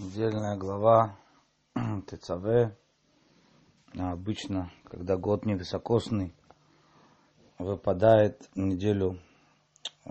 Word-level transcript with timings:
Недельная 0.00 0.56
глава 0.56 1.14
ТЦВ. 2.06 2.72
Обычно, 3.98 4.70
когда 4.84 5.18
год 5.18 5.44
невысокосный, 5.44 6.32
выпадает 7.58 8.48
неделю 8.54 9.18
э, 10.06 10.10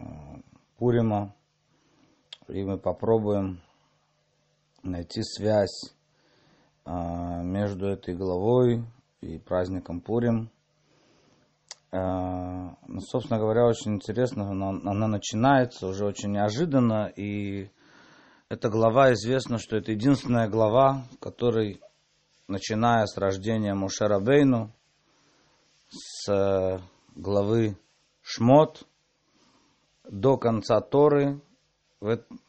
Пурима, 0.78 1.34
и 2.48 2.64
мы 2.64 2.78
попробуем 2.78 3.62
найти 4.84 5.24
связь 5.24 5.96
э, 6.86 6.92
между 7.42 7.88
этой 7.88 8.14
главой 8.14 8.86
и 9.22 9.40
праздником 9.40 10.02
Пурим. 10.02 10.52
Э, 11.92 12.76
ну, 12.88 13.00
собственно 13.00 13.40
говоря, 13.40 13.66
очень 13.66 13.96
интересно, 13.96 14.52
она, 14.52 14.70
она 14.70 15.08
начинается 15.08 15.88
уже 15.88 16.06
очень 16.06 16.34
неожиданно, 16.34 17.08
и 17.08 17.72
эта 18.50 18.70
глава 18.70 19.14
известно, 19.14 19.60
что 19.60 19.78
это 19.78 19.92
единственная 19.92 20.50
глава, 20.50 21.04
в 21.12 21.20
которой, 21.20 21.80
начиная 22.48 23.06
с 23.06 23.16
рождения 23.16 23.76
Мушера 23.76 24.20
Бейну, 24.20 24.74
с 25.90 26.28
э, 26.32 26.80
главы 27.16 27.78
Шмот 28.22 28.88
до 30.04 30.38
конца 30.38 30.82
Торы, 30.82 31.42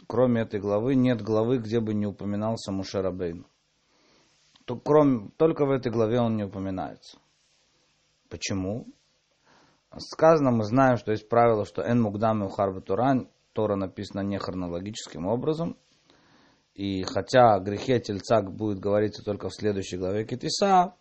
кроме 0.07 0.43
этой 0.43 0.59
главы, 0.59 0.95
нет 0.95 1.21
главы, 1.21 1.59
где 1.59 1.81
бы 1.81 1.93
не 1.93 2.07
упоминался 2.07 2.73
Мушера 2.73 3.11
Бейну. 3.13 3.45
Кроме, 4.85 5.31
только 5.37 5.67
в 5.67 5.71
этой 5.71 5.93
главе 5.93 6.21
он 6.21 6.37
не 6.37 6.45
упоминается. 6.45 7.19
Почему? 8.31 8.87
Сказано, 9.99 10.51
мы 10.53 10.65
знаем, 10.65 10.97
что 10.97 11.11
есть 11.11 11.29
правило, 11.29 11.67
что 11.67 11.83
Эн 11.83 12.01
Мугдам 12.01 12.43
и 12.43 12.47
Ухар 12.47 12.81
Туран, 12.81 13.29
Тора 13.53 13.75
написана 13.75 14.23
не 14.23 14.39
хронологическим 14.39 15.27
образом– 15.27 15.77
и 16.81 17.03
хотя 17.03 17.57
о 17.57 17.61
грехе 17.61 18.01
тельца 18.01 18.41
будет 18.41 18.79
говориться 18.79 19.23
только 19.23 19.51
в 19.51 19.55
следующей 19.55 19.99
главе 19.99 20.25
Китиса, 20.25 20.95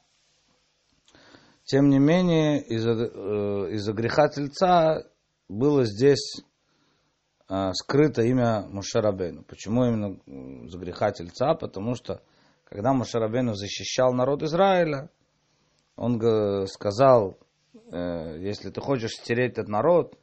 тем 1.64 1.88
не 1.88 2.00
менее, 2.00 2.62
из-за, 2.62 2.92
э, 2.92 3.72
из 3.72 3.88
греха 3.88 4.28
тельца 4.28 5.06
было 5.48 5.86
здесь 5.86 6.42
э, 7.48 7.72
скрыто 7.72 8.24
имя 8.24 8.68
Мушарабейну. 8.68 9.44
Почему 9.44 9.86
именно 9.86 10.20
за 10.68 10.78
греха 10.78 11.12
тельца? 11.12 11.54
Потому 11.54 11.96
что, 11.96 12.24
когда 12.66 12.92
Мушарабейну 12.92 13.54
защищал 13.54 14.12
народ 14.14 14.44
Израиля, 14.44 15.10
он 15.96 16.20
сказал, 16.68 17.40
э, 17.90 18.38
если 18.42 18.70
ты 18.70 18.82
хочешь 18.82 19.12
стереть 19.12 19.54
этот 19.54 19.70
народ, 19.70 20.20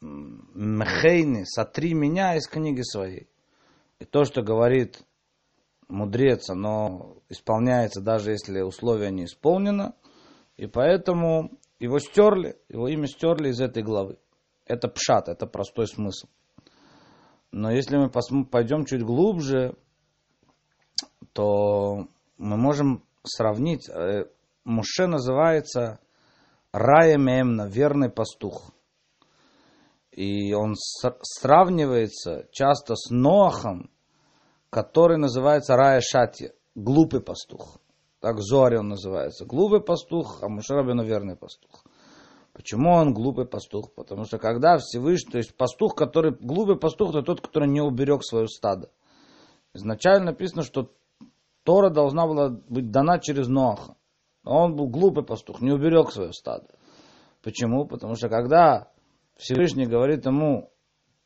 Мхейни, 0.00 1.44
сотри 1.44 1.92
меня 1.92 2.36
из 2.36 2.48
книги 2.48 2.80
своей. 2.80 3.28
И 4.02 4.04
то, 4.04 4.24
что 4.24 4.42
говорит 4.42 5.00
мудрец, 5.86 6.50
оно 6.50 7.18
исполняется 7.28 8.00
даже 8.00 8.32
если 8.32 8.60
условие 8.60 9.12
не 9.12 9.26
исполнено. 9.26 9.94
И 10.56 10.66
поэтому 10.66 11.52
его 11.78 12.00
стерли, 12.00 12.56
его 12.68 12.88
имя 12.88 13.06
стерли 13.06 13.50
из 13.50 13.60
этой 13.60 13.84
главы. 13.84 14.18
Это 14.66 14.88
пшат, 14.88 15.28
это 15.28 15.46
простой 15.46 15.86
смысл. 15.86 16.26
Но 17.52 17.70
если 17.70 17.96
мы 17.96 18.10
пойдем 18.10 18.86
чуть 18.86 19.04
глубже, 19.04 19.76
то 21.32 22.08
мы 22.38 22.56
можем 22.56 23.04
сравнить. 23.22 23.88
Э, 23.88 24.24
Муше 24.64 25.06
называется 25.06 26.00
Раем 26.72 27.28
Эмна, 27.28 27.68
верный 27.68 28.10
пастух. 28.10 28.72
И 30.10 30.52
он 30.52 30.74
сравнивается 30.76 32.46
часто 32.52 32.96
с 32.96 33.08
Ноахом, 33.10 33.91
который 34.72 35.18
называется 35.18 35.76
Рая 35.76 36.00
Шати, 36.00 36.54
глупый 36.74 37.20
пастух. 37.20 37.78
Так 38.20 38.38
Зори 38.40 38.78
он 38.78 38.88
называется. 38.88 39.44
Глупый 39.44 39.82
пастух, 39.82 40.38
а 40.42 40.48
Мушарабину 40.48 41.04
верный 41.04 41.36
пастух. 41.36 41.84
Почему 42.54 42.92
он 42.92 43.12
глупый 43.12 43.46
пастух? 43.46 43.92
Потому 43.94 44.24
что 44.24 44.38
когда 44.38 44.78
Всевышний, 44.78 45.30
то 45.30 45.38
есть 45.38 45.54
пастух, 45.54 45.94
который, 45.94 46.34
глупый 46.40 46.78
пастух, 46.78 47.10
это 47.10 47.22
тот, 47.22 47.42
который 47.42 47.68
не 47.68 47.82
уберег 47.82 48.24
свое 48.24 48.48
стадо. 48.48 48.88
Изначально 49.74 50.30
написано, 50.30 50.62
что 50.62 50.90
Тора 51.64 51.90
должна 51.90 52.26
была 52.26 52.48
быть 52.48 52.90
дана 52.90 53.18
через 53.18 53.48
Ноаха. 53.48 53.96
Но 54.42 54.64
он 54.64 54.74
был 54.74 54.88
глупый 54.88 55.22
пастух, 55.22 55.60
не 55.60 55.70
уберег 55.70 56.12
свое 56.12 56.32
стадо. 56.32 56.68
Почему? 57.42 57.84
Потому 57.86 58.14
что 58.14 58.30
когда 58.30 58.90
Всевышний 59.36 59.84
говорит 59.84 60.24
ему 60.24 60.72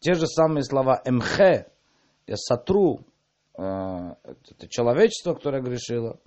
те 0.00 0.14
же 0.14 0.26
самые 0.26 0.64
слова 0.64 1.00
«эмхе», 1.04 1.68
«я 2.26 2.36
сотру», 2.36 3.06
это 3.56 4.68
человечество, 4.68 5.34
которое 5.34 5.62
грешило, 5.62 6.20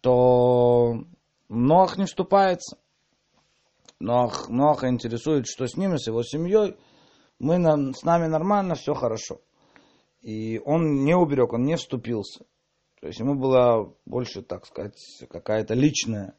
то 0.00 1.04
Ноах 1.48 1.98
не 1.98 2.06
вступается. 2.06 2.78
Ноах, 3.98 4.48
Ноаха 4.48 4.88
интересует, 4.88 5.46
что 5.46 5.66
с 5.66 5.76
ним, 5.76 5.98
с 5.98 6.06
его 6.06 6.22
семьей. 6.22 6.76
Мы, 7.38 7.56
с 7.94 8.02
нами 8.02 8.26
нормально, 8.26 8.74
все 8.74 8.94
хорошо. 8.94 9.40
И 10.22 10.60
он 10.64 11.04
не 11.04 11.14
уберег, 11.14 11.52
он 11.52 11.64
не 11.64 11.76
вступился. 11.76 12.44
То 13.00 13.06
есть 13.06 13.18
ему 13.18 13.34
была 13.34 13.88
больше, 14.04 14.42
так 14.42 14.66
сказать, 14.66 14.98
какая-то 15.30 15.74
личная 15.74 16.34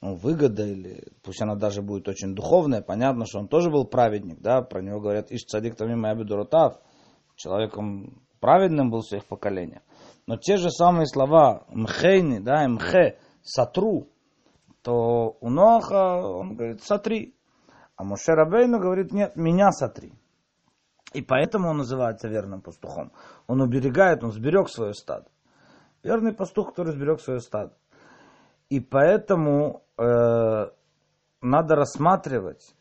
ну, 0.00 0.14
выгода, 0.14 0.64
или 0.64 1.12
пусть 1.22 1.42
она 1.42 1.56
даже 1.56 1.82
будет 1.82 2.06
очень 2.06 2.34
духовная. 2.34 2.82
Понятно, 2.82 3.26
что 3.26 3.40
он 3.40 3.48
тоже 3.48 3.70
был 3.70 3.84
праведник, 3.86 4.40
да, 4.40 4.62
про 4.62 4.82
него 4.82 5.00
говорят, 5.00 5.32
Иш 5.32 5.44
цадик 5.44 5.74
тамим 5.74 6.04
абидуротав, 6.04 6.80
человеком 7.34 8.25
праведным 8.40 8.90
был 8.90 9.00
в 9.00 9.06
своих 9.06 9.26
поколениях. 9.26 9.82
Но 10.26 10.36
те 10.36 10.56
же 10.56 10.70
самые 10.70 11.06
слова 11.06 11.64
мхейни, 11.68 12.38
да, 12.38 12.66
мхе, 12.68 13.18
сатру, 13.42 14.08
то 14.82 15.36
у 15.40 15.50
Ноха 15.50 16.22
он 16.22 16.56
говорит 16.56 16.82
сатри. 16.82 17.34
А 17.96 18.04
Моше 18.04 18.32
Рабейну 18.32 18.78
говорит, 18.78 19.12
нет, 19.12 19.34
меня 19.36 19.70
сотри. 19.70 20.12
И 21.14 21.22
поэтому 21.22 21.70
он 21.70 21.78
называется 21.78 22.28
верным 22.28 22.60
пастухом. 22.60 23.10
Он 23.46 23.62
уберегает, 23.62 24.22
он 24.22 24.32
сберег 24.32 24.68
свое 24.68 24.92
стадо. 24.92 25.26
Верный 26.02 26.34
пастух, 26.34 26.70
который 26.70 26.92
сберег 26.92 27.20
свое 27.20 27.40
стадо. 27.40 27.72
И 28.68 28.80
поэтому 28.80 29.82
э, 29.96 30.70
надо 31.40 31.74
рассматривать 31.74 32.74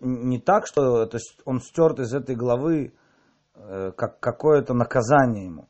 не 0.00 0.38
так, 0.38 0.66
что 0.66 1.02
это, 1.02 1.18
он 1.44 1.60
стерт 1.60 1.98
из 1.98 2.14
этой 2.14 2.36
главы 2.36 2.94
как 3.54 4.20
какое-то 4.20 4.74
наказание 4.74 5.46
ему. 5.46 5.68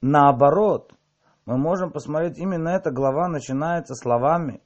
Наоборот, 0.00 0.92
мы 1.46 1.58
можем 1.58 1.90
посмотреть, 1.90 2.38
именно 2.38 2.68
эта 2.68 2.90
глава 2.90 3.28
начинается 3.28 3.94
словами 3.94 4.62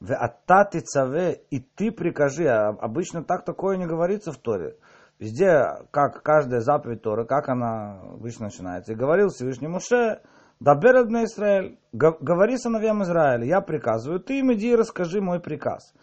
в 0.00 0.12
аттати 0.12 0.80
цаве, 0.80 1.42
и 1.50 1.60
ты 1.60 1.90
прикажи. 1.90 2.46
А 2.46 2.68
обычно 2.68 3.24
так 3.24 3.44
такое 3.44 3.76
не 3.76 3.86
говорится 3.86 4.32
в 4.32 4.38
Торе. 4.38 4.76
Везде, 5.18 5.64
как 5.90 6.22
каждая 6.22 6.60
заповедь 6.60 7.02
Торы, 7.02 7.24
как 7.24 7.48
она 7.48 8.00
обычно 8.14 8.46
начинается. 8.46 8.92
И 8.92 8.96
говорил 8.96 9.28
Всевышний 9.28 9.68
Муше, 9.68 10.20
Дабер 10.60 11.06
на 11.08 11.24
Израиль, 11.24 11.78
говори 11.92 12.56
сыновьям 12.56 13.02
Израиля, 13.02 13.44
я 13.44 13.60
приказываю, 13.60 14.20
ты 14.20 14.38
им 14.38 14.52
иди 14.52 14.72
и 14.72 14.76
расскажи 14.76 15.20
мой 15.20 15.40
приказ. 15.40 15.94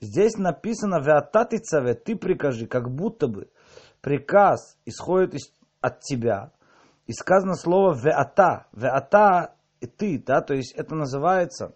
Здесь 0.00 0.36
написано 0.36 1.00
в 1.00 1.08
аттати 1.08 1.58
цаве, 1.58 1.94
ты 1.94 2.16
прикажи, 2.16 2.66
как 2.66 2.90
будто 2.90 3.26
бы 3.26 3.48
приказ 4.00 4.78
исходит 4.84 5.34
из, 5.34 5.52
от 5.80 6.00
тебя, 6.00 6.52
и 7.06 7.12
сказано 7.12 7.54
слово 7.54 7.94
«веата». 7.94 8.66
«Веата» 8.72 9.54
и 9.80 9.86
«ты», 9.86 10.22
да, 10.24 10.40
то 10.40 10.54
есть 10.54 10.74
это 10.74 10.94
называется, 10.94 11.74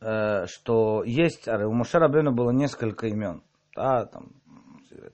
э, 0.00 0.46
что 0.46 1.02
есть, 1.04 1.48
у 1.48 1.72
Моше 1.72 1.98
Рабену 1.98 2.32
было 2.32 2.50
несколько 2.50 3.08
имен, 3.08 3.42
да, 3.74 4.06
там, 4.06 4.32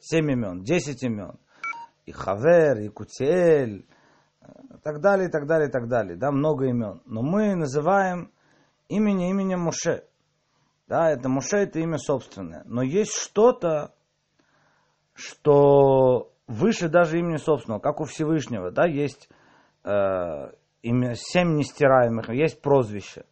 семь 0.01 0.31
имен, 0.31 0.63
десять 0.63 1.03
имен, 1.03 1.39
и 2.07 2.13
Хавер, 2.13 2.79
и 2.79 2.89
Кутиэль, 2.89 3.81
и 3.81 3.87
э, 4.43 4.79
так 4.83 5.01
далее, 5.01 5.29
и 5.29 5.31
так 5.31 5.47
далее, 5.47 5.69
и 5.69 5.73
так 5.73 5.89
далее, 5.89 6.17
да, 6.17 6.31
много 6.31 6.67
имен. 6.67 7.03
Но 7.05 7.23
мы 7.23 7.55
называем 7.55 8.33
имени 8.89 9.31
именем 9.31 9.61
Моше. 9.61 10.05
Да, 10.87 11.11
это 11.11 11.29
Моше, 11.29 11.59
это 11.59 11.81
имя 11.81 11.99
собственное. 11.99 12.63
Но 12.65 12.83
есть 12.83 13.13
что-то, 13.13 13.95
что 15.19 16.33
выше 16.47 16.89
даже 16.89 17.19
имени 17.19 17.39
собственного, 17.39 17.81
как 17.81 18.01
у 18.01 18.05
Всевышнего, 18.05 18.71
да, 18.71 18.87
есть 18.87 19.29
э, 19.85 20.51
имя, 20.83 21.15
семь 21.17 21.57
нестираемых, 21.57 22.31
есть 22.31 22.63
прозвища, 22.63 23.27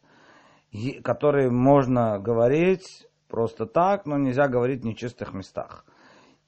которые 1.04 1.48
можно 1.50 2.18
говорить 2.18 3.06
просто 3.28 3.66
так, 3.66 4.04
но 4.04 4.18
нельзя 4.18 4.48
говорить 4.48 4.82
в 4.82 4.84
нечистых 4.84 5.32
местах. 5.32 5.84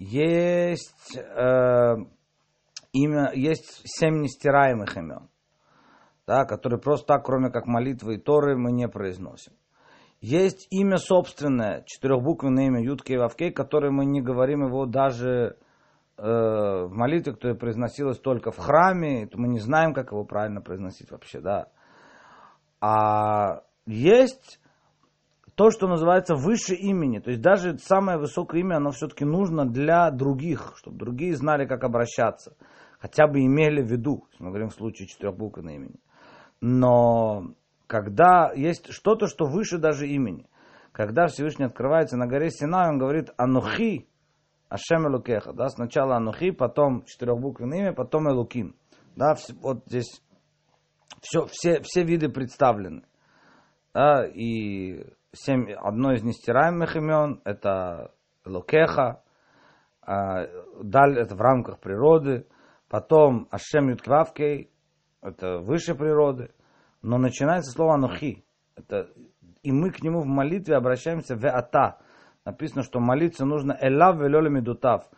Есть 0.01 1.17
э, 1.17 1.97
имя, 2.93 3.33
есть 3.33 3.83
семь 3.85 4.21
нестираемых 4.21 4.97
имен, 4.97 5.29
да, 6.27 6.45
которые 6.47 6.81
просто 6.81 7.07
так, 7.07 7.25
кроме 7.25 7.51
как 7.51 7.67
молитвы 7.67 8.17
и 8.17 8.21
Торы, 8.21 8.57
мы 8.57 8.73
не 8.73 8.89
произносим. 8.89 9.53
Есть 10.21 10.67
имя 10.71 10.99
собственное, 10.99 11.85
четырехбуквенное 11.87 12.67
имя 12.67 12.83
Ютке 12.83 13.15
и 13.15 13.19
Вавкей, 13.19 13.53
которое 13.53 13.93
мы 13.93 14.05
не 14.05 14.21
говорим 14.21 14.67
его 14.67 14.85
даже 14.85 15.57
э, 16.17 16.23
в 16.23 16.91
молитве, 16.91 17.35
которая 17.35 17.57
произносилась 17.57 18.19
только 18.19 18.51
в 18.51 18.57
храме, 18.57 19.29
мы 19.35 19.47
не 19.47 19.61
знаем, 19.61 19.95
как 19.95 20.11
его 20.11 20.25
правильно 20.25 20.61
произносить 20.61 21.11
вообще, 21.13 21.41
да. 21.41 21.69
А 22.81 23.63
есть 23.87 24.61
то, 25.55 25.71
что 25.71 25.89
называется 25.89 26.35
выше 26.35 26.75
имени. 26.75 27.19
То 27.19 27.31
есть 27.31 27.43
даже 27.43 27.79
самое 27.79 28.19
высокое 28.19 28.61
имя, 28.61 28.77
оно 28.77 28.91
все-таки 28.91 29.25
нужно 29.25 29.67
для 29.67 30.11
других, 30.11 30.75
чтобы 30.77 30.99
другие 30.99 31.35
знали, 31.37 31.67
как 31.67 31.83
обращаться. 31.85 32.57
Хотя 33.01 33.27
бы 33.27 33.41
имели 33.41 33.83
в 33.83 33.87
виду, 33.91 34.27
если 34.31 34.45
мы 34.45 34.51
говорим 34.51 34.69
в 34.69 34.75
случае 34.75 35.09
четырехбуквенного 35.09 35.75
имени. 35.75 36.01
Но 36.61 37.55
когда 37.89 38.53
есть 38.55 38.93
что-то, 38.93 39.27
что 39.27 39.47
выше 39.47 39.79
даже 39.79 40.07
имени, 40.07 40.47
когда 40.93 41.27
Всевышний 41.27 41.65
открывается 41.65 42.17
на 42.17 42.27
горе 42.27 42.51
Синай, 42.51 42.91
он 42.91 42.99
говорит 42.99 43.31
«Анухи 43.37 44.07
Ашем 44.69 45.09
Элукеха». 45.09 45.53
Да, 45.53 45.69
сначала 45.69 46.17
Анухи, 46.17 46.51
потом 46.51 47.05
четырехбуквенное 47.05 47.79
имя, 47.79 47.93
потом 47.95 48.31
Элуким. 48.31 48.77
Да, 49.17 49.35
вот 49.63 49.85
здесь 49.87 50.23
все, 51.23 51.47
все, 51.47 51.81
все 51.83 52.05
виды 52.05 52.29
представлены. 52.29 53.05
Да, 53.95 54.27
и 54.27 55.07
семь, 55.33 55.73
одно 55.73 56.13
из 56.13 56.23
нестираемых 56.23 56.95
имен 56.95 57.41
это 57.45 58.13
Элукеха, 58.45 59.23
а, 60.03 60.47
даль 60.83 61.19
это 61.19 61.35
в 61.35 61.41
рамках 61.41 61.81
природы, 61.81 62.47
потом 62.91 63.49
Ашем 63.51 63.89
Ютквавкей, 63.89 64.71
это 65.23 65.59
выше 65.59 65.95
природы, 65.95 66.51
но 67.03 67.19
начинается 67.19 67.71
слово 67.71 67.95
Анухи. 67.95 68.45
Это, 68.77 69.09
и 69.63 69.73
мы 69.73 69.91
к 69.91 70.03
нему 70.03 70.21
в 70.21 70.27
молитве 70.27 70.77
обращаемся 70.77 71.37
в 71.37 71.45
Ата. 71.47 71.99
Написано, 72.45 72.83
что 72.83 73.01
молиться 73.01 73.45
нужно 73.45 73.77
Элав 73.81 74.17
Велёля 74.17 74.49
Медутав. 74.49 75.09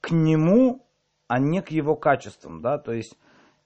К 0.00 0.10
нему, 0.10 0.86
а 1.28 1.38
не 1.38 1.62
к 1.62 1.70
его 1.70 1.94
качествам. 1.96 2.60
Да? 2.60 2.78
То 2.78 2.92
есть 2.92 3.16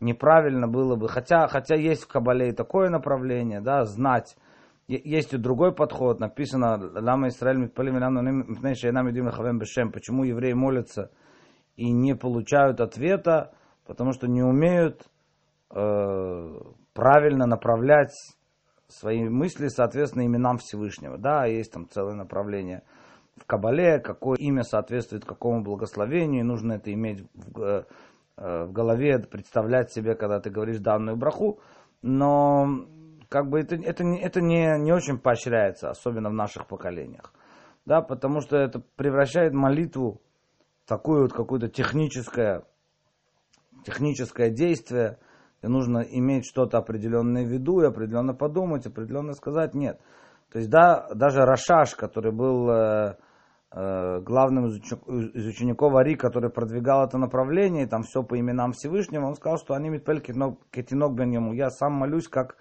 неправильно 0.00 0.68
было 0.68 0.96
бы, 0.96 1.08
хотя, 1.08 1.46
хотя 1.48 1.74
есть 1.74 2.04
в 2.04 2.08
Кабале 2.08 2.50
и 2.50 2.52
такое 2.52 2.90
направление, 2.90 3.60
да, 3.60 3.84
знать. 3.84 4.36
Есть 4.88 5.34
и 5.34 5.36
другой 5.36 5.74
подход, 5.74 6.20
написано 6.20 6.78
Лама 6.78 7.28
Исраиль 7.28 7.58
Бешем, 9.58 9.90
почему 9.90 10.22
евреи 10.22 10.52
молятся 10.52 11.10
и 11.74 11.90
не 11.90 12.14
получают 12.14 12.80
ответа, 12.80 13.52
потому 13.84 14.12
что 14.12 14.28
не 14.28 14.44
умеют 14.44 15.08
э, 15.70 16.60
правильно 16.96 17.46
направлять 17.46 18.12
свои 18.88 19.28
мысли, 19.28 19.68
соответственно, 19.68 20.24
именам 20.24 20.56
Всевышнего. 20.58 21.18
Да, 21.18 21.44
есть 21.44 21.72
там 21.72 21.88
целое 21.88 22.14
направление 22.14 22.82
в 23.36 23.44
Кабале, 23.44 24.00
какое 24.00 24.38
имя 24.38 24.62
соответствует 24.62 25.26
какому 25.26 25.62
благословению, 25.62 26.46
нужно 26.46 26.74
это 26.74 26.90
иметь 26.92 27.22
в, 27.34 27.84
э, 28.38 28.64
в 28.64 28.72
голове, 28.72 29.18
представлять 29.18 29.92
себе, 29.92 30.14
когда 30.14 30.40
ты 30.40 30.48
говоришь 30.48 30.78
данную 30.78 31.18
браху, 31.18 31.60
но 32.00 32.86
как 33.28 33.50
бы 33.50 33.60
это, 33.60 33.74
это, 33.74 34.04
это 34.04 34.40
не, 34.40 34.78
не 34.78 34.92
очень 34.92 35.18
поощряется, 35.18 35.90
особенно 35.90 36.30
в 36.30 36.34
наших 36.34 36.66
поколениях. 36.66 37.34
Да, 37.84 38.00
потому 38.00 38.40
что 38.40 38.56
это 38.56 38.80
превращает 38.96 39.52
молитву 39.52 40.22
в 40.84 40.88
такое 40.88 41.22
вот 41.22 41.32
какое-то 41.34 41.68
техническое, 41.68 42.64
техническое 43.84 44.50
действие, 44.50 45.18
и 45.66 45.68
нужно 45.68 45.98
иметь 45.98 46.46
что-то 46.46 46.78
определенное 46.78 47.44
в 47.44 47.48
виду 47.48 47.80
и 47.80 47.86
определенно 47.86 48.34
подумать, 48.34 48.86
определенно 48.86 49.32
сказать 49.32 49.74
нет. 49.74 50.00
То 50.52 50.58
есть, 50.58 50.70
да, 50.70 51.08
даже 51.12 51.44
Рашаш, 51.44 51.96
который 51.96 52.30
был 52.30 52.70
э, 52.70 53.16
э, 53.72 54.20
главным 54.20 54.68
из, 54.68 54.76
из 54.76 55.46
учеников 55.46 55.96
Ари, 55.96 56.14
который 56.14 56.50
продвигал 56.50 57.04
это 57.04 57.18
направление, 57.18 57.88
там 57.88 58.04
все 58.04 58.22
по 58.22 58.38
именам 58.38 58.72
Всевышнего, 58.72 59.26
он 59.26 59.34
сказал, 59.34 59.58
что 59.58 59.74
они 59.74 59.88
метпель 59.88 60.20
кетинок 60.20 61.14
бен 61.14 61.32
ему. 61.32 61.52
Я 61.52 61.70
сам 61.70 61.94
молюсь 61.94 62.28
как 62.28 62.56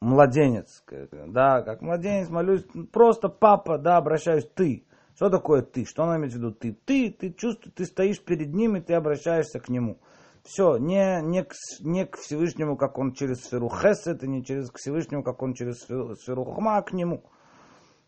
младенец, 0.00 0.84
да, 1.10 1.62
как 1.62 1.82
младенец 1.82 2.28
молюсь, 2.28 2.64
просто 2.92 3.28
папа, 3.28 3.76
да, 3.76 3.96
обращаюсь 3.96 4.48
ты. 4.54 4.86
Что 5.16 5.30
такое 5.30 5.62
ты? 5.62 5.84
Что 5.84 6.04
он 6.04 6.16
имеет 6.18 6.32
в 6.32 6.36
виду 6.36 6.52
ты? 6.52 6.78
Ты, 6.84 7.10
ты 7.10 7.32
чувствуешь, 7.32 7.74
ты 7.74 7.86
стоишь 7.86 8.22
перед 8.22 8.54
ним 8.54 8.76
и 8.76 8.80
ты 8.80 8.94
обращаешься 8.94 9.58
к 9.58 9.68
нему. 9.68 9.98
Все, 10.46 10.76
не, 10.76 11.20
не, 11.22 11.42
к, 11.42 11.52
не 11.80 12.06
к 12.06 12.16
Всевышнему, 12.18 12.76
как 12.76 12.98
он 12.98 13.12
через 13.12 13.40
сферу 13.40 13.68
Хесед, 13.68 14.22
и 14.22 14.28
не 14.28 14.44
через 14.44 14.70
к 14.70 14.78
Всевышнему, 14.78 15.24
как 15.24 15.42
он 15.42 15.54
через 15.54 15.80
сферу, 15.80 16.14
сферу 16.14 16.44
Хма, 16.44 16.80
к 16.82 16.92
нему. 16.92 17.24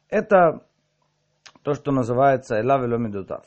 Это 0.09 0.65
то, 1.63 1.75
что 1.75 1.91
называется 1.91 2.61
Элав 2.61 2.81
Медутав. 2.83 3.45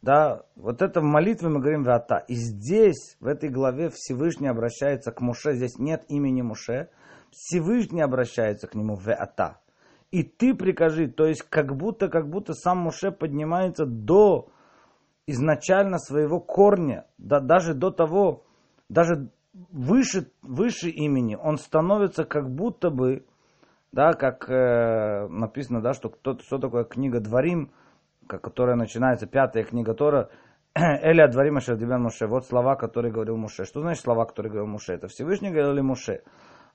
Да, 0.00 0.46
вот 0.56 0.80
это 0.80 1.00
в 1.00 1.04
молитве 1.04 1.50
мы 1.50 1.60
говорим 1.60 1.84
Вата. 1.84 2.24
И 2.28 2.34
здесь, 2.34 3.18
в 3.20 3.26
этой 3.26 3.50
главе, 3.50 3.90
Всевышний 3.90 4.48
обращается 4.48 5.12
к 5.12 5.20
Муше. 5.20 5.52
Здесь 5.52 5.78
нет 5.78 6.06
имени 6.08 6.40
Муше. 6.40 6.88
Всевышний 7.30 8.00
обращается 8.00 8.66
к 8.66 8.74
нему 8.74 8.94
Вата. 8.94 9.60
И 10.10 10.22
ты 10.22 10.54
прикажи, 10.54 11.08
то 11.08 11.26
есть 11.26 11.42
как 11.42 11.76
будто, 11.76 12.08
как 12.08 12.30
будто 12.30 12.54
сам 12.54 12.78
Муше 12.78 13.12
поднимается 13.12 13.84
до 13.84 14.48
изначально 15.30 15.98
своего 15.98 16.40
корня, 16.40 17.06
да, 17.18 17.40
даже 17.40 17.74
до 17.74 17.90
того, 17.90 18.44
даже 18.88 19.30
выше, 19.52 20.30
выше 20.42 20.90
имени, 20.90 21.36
он 21.36 21.56
становится 21.56 22.24
как 22.24 22.50
будто 22.50 22.90
бы, 22.90 23.26
да, 23.92 24.12
как 24.12 24.48
э, 24.48 25.28
написано, 25.28 25.80
да, 25.80 25.92
что 25.92 26.08
кто, 26.08 26.38
что 26.38 26.58
такое 26.58 26.84
книга 26.84 27.20
Дворим, 27.20 27.72
которая 28.26 28.76
начинается, 28.76 29.26
пятая 29.26 29.64
книга 29.64 29.94
Тора, 29.94 30.30
Эля 30.74 31.28
Дворим 31.28 31.56
Ашердибен 31.56 32.02
Муше. 32.02 32.26
Вот 32.26 32.46
слова, 32.46 32.76
которые 32.76 33.12
говорил 33.12 33.36
Муше. 33.36 33.64
Что 33.64 33.80
значит 33.80 34.04
слова, 34.04 34.24
которые 34.24 34.52
говорил 34.52 34.70
Муше? 34.70 34.92
Это 34.92 35.08
Всевышний 35.08 35.50
говорил 35.50 35.72
ли 35.72 35.82
Муше? 35.82 36.22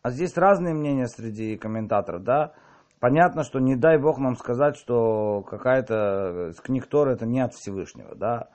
А 0.01 0.09
здесь 0.11 0.35
разные 0.37 0.73
мнения 0.73 1.07
среди 1.07 1.57
комментаторов, 1.57 2.23
да. 2.23 2.53
Понятно, 2.99 3.43
что 3.43 3.59
не 3.59 3.75
дай 3.75 3.97
Бог 3.97 4.17
нам 4.19 4.35
сказать, 4.35 4.77
что 4.77 5.41
какая-то 5.41 6.53
книг 6.63 6.87
Тора 6.87 7.13
это 7.13 7.25
не 7.25 7.41
от 7.41 7.53
Всевышнего, 7.53 8.15
да. 8.15 8.49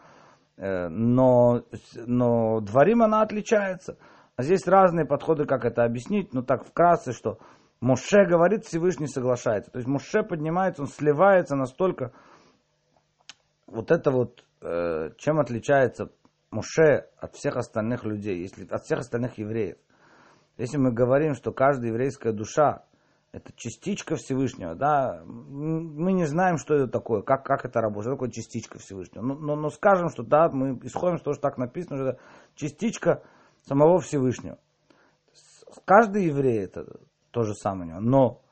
Э, 0.57 0.89
но, 0.89 1.63
но 2.07 2.61
дворим 2.61 3.03
она 3.03 3.23
отличается. 3.23 3.99
А 4.37 4.43
здесь 4.43 4.67
разные 4.67 5.07
подходы, 5.07 5.45
как 5.45 5.65
это 5.65 5.85
объяснить. 5.85 6.33
Ну 6.33 6.43
так 6.43 6.65
вкратце, 6.65 7.13
что 7.13 7.39
Моше 7.81 8.25
говорит, 8.27 8.65
Всевышний 8.65 9.07
соглашается. 9.07 9.71
То 9.71 9.79
есть 9.79 9.89
Моше 9.89 10.23
поднимается, 10.23 10.83
он 10.83 10.89
сливается 10.89 11.57
настолько. 11.57 12.13
Вот 13.67 13.91
это 13.91 14.11
вот, 14.11 14.45
э, 14.63 15.11
чем 15.17 15.41
отличается 15.41 16.11
Моше 16.51 17.09
от 17.19 17.37
всех 17.37 17.57
остальных 17.57 18.05
людей, 18.05 18.41
если, 18.41 18.67
от 18.67 18.83
всех 18.83 19.01
остальных 19.01 19.39
евреев. 19.39 19.77
Если 20.59 20.77
мы 20.77 20.93
говорим, 20.93 21.35
что 21.35 21.53
каждая 21.53 21.91
еврейская 21.91 22.33
душа 22.33 22.85
это 23.33 23.53
частичка 23.55 24.17
Всевышнего, 24.17 24.75
да, 24.75 25.23
мы 25.25 26.13
не 26.13 26.27
знаем, 26.27 26.59
что 26.59 26.75
это 26.75 26.89
такое, 26.89 27.23
как, 27.23 27.45
как 27.45 27.65
это 27.65 27.81
работает, 27.81 28.07
что 28.07 28.15
такое 28.15 28.31
частичка 28.31 28.79
Всевышнего. 28.79 29.23
Но, 29.23 29.35
но, 29.35 29.57
но 29.57 29.71
скажем, 29.71 30.09
что 30.09 30.23
да, 30.23 30.49
мы 30.51 30.79
исходим 30.83 31.19
с 31.19 31.23
того, 31.23 31.35
что 31.35 31.43
так 31.43 31.57
написано, 31.57 31.97
что 31.97 32.07
это 32.09 32.21
частичка 32.57 33.23
самого 33.63 34.01
Всевышнего. 34.01 34.59
Каждый 35.85 36.25
еврей 36.25 36.65
это 36.65 37.01
то 37.31 37.45
же 37.45 37.55
самое. 37.55 38.01
Но 38.01 38.43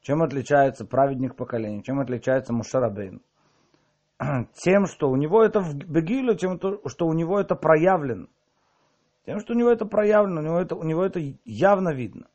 чем 0.00 0.22
отличается 0.22 0.86
праведник 0.86 1.36
поколения, 1.36 1.82
чем 1.82 2.00
отличается 2.00 2.54
Мушарабейн? 2.54 3.20
Тем, 4.54 4.86
что 4.86 5.10
у 5.10 5.16
него 5.16 5.42
это 5.42 5.60
в 5.60 5.74
Бегиле, 5.74 6.34
тем, 6.36 6.58
что 6.58 7.06
у 7.06 7.12
него 7.12 7.38
это 7.38 7.56
проявлено. 7.56 8.28
Тем, 9.26 9.40
что 9.40 9.52
у 9.54 9.56
него 9.56 9.70
это 9.70 9.84
проявлено, 9.86 10.40
у 10.40 10.44
него 10.44 10.60
это, 10.60 10.76
у 10.76 10.82
него 10.82 11.04
это 11.04 11.20
явно 11.44 11.92
видно. 11.92 12.26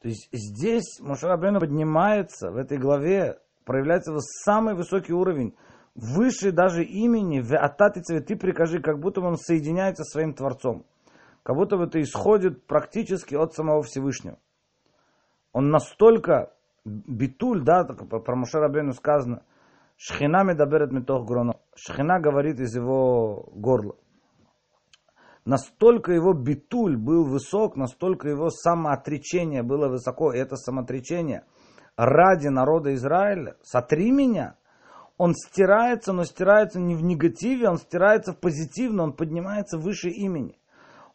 То 0.00 0.08
есть 0.08 0.28
здесь 0.32 1.00
Мушарабейну 1.00 1.60
поднимается 1.60 2.50
в 2.50 2.56
этой 2.56 2.78
главе, 2.78 3.38
проявляется 3.64 4.12
его 4.12 4.20
самый 4.20 4.74
высокий 4.74 5.12
уровень, 5.12 5.54
выше 5.94 6.52
даже 6.52 6.84
имени, 6.84 7.40
в 7.40 7.54
Ататицеве 7.56 8.20
ты 8.20 8.36
прикажи, 8.36 8.80
как 8.80 9.00
будто 9.00 9.20
он 9.20 9.36
соединяется 9.36 10.04
со 10.04 10.12
своим 10.12 10.34
Творцом. 10.34 10.84
Как 11.42 11.56
будто 11.56 11.76
это 11.76 12.00
исходит 12.02 12.66
практически 12.66 13.34
от 13.34 13.54
самого 13.54 13.82
Всевышнего. 13.82 14.38
Он 15.52 15.70
настолько 15.70 16.52
битуль, 16.84 17.62
да, 17.62 17.84
про 17.84 18.36
Мушарабейну 18.36 18.92
сказано, 18.92 19.42
Шхина 19.96 20.44
медаберет 20.44 20.92
метох 20.92 21.26
гроно. 21.26 21.56
Шхина 21.74 22.20
говорит 22.20 22.60
из 22.60 22.74
его 22.76 23.48
горла 23.54 23.96
настолько 25.46 26.12
его 26.12 26.34
битуль 26.34 26.98
был 26.98 27.24
высок, 27.24 27.76
настолько 27.76 28.28
его 28.28 28.50
самоотречение 28.50 29.62
было 29.62 29.88
высоко, 29.88 30.32
и 30.32 30.38
это 30.38 30.56
самоотречение 30.56 31.44
ради 31.96 32.48
народа 32.48 32.94
Израиля, 32.94 33.56
сотри 33.62 34.10
меня, 34.10 34.56
он 35.16 35.34
стирается, 35.34 36.12
но 36.12 36.24
стирается 36.24 36.78
не 36.78 36.94
в 36.94 37.02
негативе, 37.02 37.68
он 37.68 37.78
стирается 37.78 38.32
в 38.32 38.38
позитивно, 38.38 39.04
он 39.04 39.12
поднимается 39.14 39.78
выше 39.78 40.10
имени. 40.10 40.58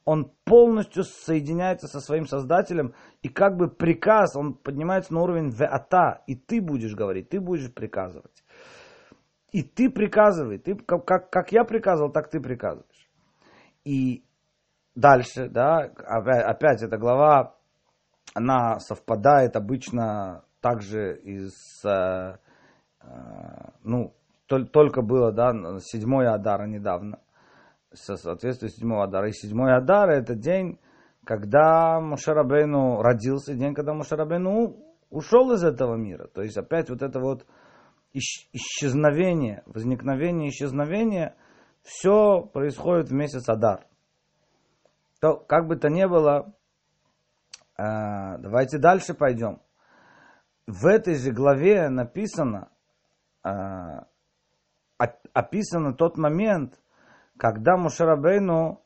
Он 0.03 0.31
полностью 0.45 1.03
соединяется 1.03 1.87
со 1.87 1.99
своим 1.99 2.25
Создателем, 2.25 2.95
и 3.21 3.29
как 3.29 3.55
бы 3.55 3.69
приказ, 3.69 4.35
он 4.35 4.55
поднимается 4.55 5.13
на 5.13 5.21
уровень 5.21 5.51
веата, 5.51 6.23
и 6.25 6.35
ты 6.35 6.59
будешь 6.59 6.95
говорить, 6.95 7.29
ты 7.29 7.39
будешь 7.39 7.71
приказывать. 7.71 8.43
И 9.51 9.61
ты 9.61 9.91
приказывай, 9.91 10.57
ты, 10.57 10.75
как, 10.75 11.29
как, 11.29 11.51
я 11.51 11.63
приказывал, 11.63 12.11
так 12.11 12.31
ты 12.31 12.39
приказываешь. 12.39 12.90
И 13.83 14.23
дальше, 14.95 15.49
да, 15.49 15.91
опять, 16.05 16.83
эта 16.83 16.97
глава, 16.97 17.55
она 18.33 18.79
совпадает 18.79 19.55
обычно 19.55 20.43
также 20.61 21.17
из, 21.23 21.83
э, 21.83 22.37
э, 23.01 23.07
ну, 23.83 24.13
только 24.47 25.01
было, 25.01 25.31
да, 25.31 25.53
седьмой 25.79 26.27
Адара 26.27 26.67
недавно, 26.67 27.19
со 27.93 28.15
соответствием 28.15 28.71
седьмого 28.71 29.05
Адара. 29.05 29.29
И 29.29 29.33
седьмой 29.33 29.75
Адар 29.75 30.09
это 30.09 30.35
день, 30.35 30.79
когда 31.25 31.99
Мушарабейну 31.99 33.01
родился, 33.01 33.53
день, 33.53 33.73
когда 33.73 33.93
Мушарабейну 33.93 34.77
ушел 35.09 35.51
из 35.53 35.63
этого 35.63 35.95
мира. 35.95 36.27
То 36.27 36.41
есть 36.41 36.57
опять 36.57 36.89
вот 36.89 37.01
это 37.01 37.19
вот 37.19 37.45
исчезновение, 38.13 39.63
возникновение, 39.65 40.49
исчезновение, 40.49 41.35
все 41.83 42.41
происходит 42.41 43.09
в 43.09 43.13
месяц 43.13 43.47
Адар. 43.49 43.85
То, 45.19 45.37
как 45.37 45.67
бы 45.67 45.75
то 45.75 45.89
ни 45.89 46.05
было, 46.05 46.53
э, 47.77 48.37
давайте 48.39 48.77
дальше 48.77 49.13
пойдем. 49.13 49.61
В 50.67 50.85
этой 50.85 51.15
же 51.15 51.31
главе 51.31 51.89
написано, 51.89 52.69
э, 53.43 53.49
описано 55.33 55.93
тот 55.93 56.17
момент, 56.17 56.79
когда 57.37 57.77
Мушарабейну 57.77 58.83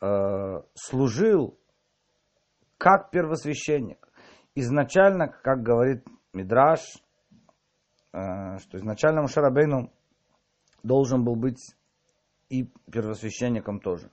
э, 0.00 0.62
служил 0.74 1.58
как 2.76 3.10
первосвященник. 3.10 4.08
Изначально, 4.54 5.28
как 5.28 5.62
говорит 5.62 6.04
Мидраш, 6.32 6.80
что 8.10 8.78
изначально 8.78 9.22
Мушарабейну 9.22 9.92
должен 10.82 11.24
был 11.24 11.36
быть 11.36 11.77
и 12.48 12.70
первосвященником 12.90 13.80
тоже. 13.80 14.10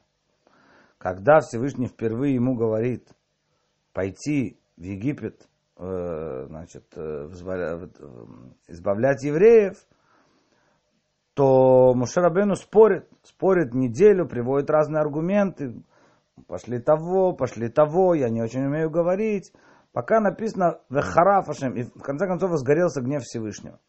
Когда 0.97 1.39
Всевышний 1.39 1.87
впервые 1.87 2.35
ему 2.35 2.55
говорит 2.55 3.09
пойти 3.93 4.59
в 4.77 4.81
Египет, 4.81 5.47
э, 5.77 6.45
значит, 6.47 6.85
э, 6.95 7.27
избавлять 8.67 9.23
евреев, 9.23 9.77
то 11.33 11.93
Мушарабену 11.93 12.55
спорит, 12.55 13.09
спорит 13.23 13.73
неделю, 13.73 14.27
приводит 14.27 14.69
разные 14.69 15.01
аргументы, 15.01 15.83
пошли 16.47 16.79
того, 16.79 17.33
пошли 17.33 17.69
того, 17.69 18.13
я 18.13 18.29
не 18.29 18.41
очень 18.41 18.65
умею 18.65 18.89
говорить, 18.89 19.53
пока 19.91 20.21
написано 20.21 20.79
Вехарафашем, 20.89 21.73
и 21.73 21.83
в 21.83 22.01
конце 22.01 22.25
концов 22.25 22.51
возгорелся 22.51 23.01
гнев 23.01 23.23
Всевышнего. 23.23 23.79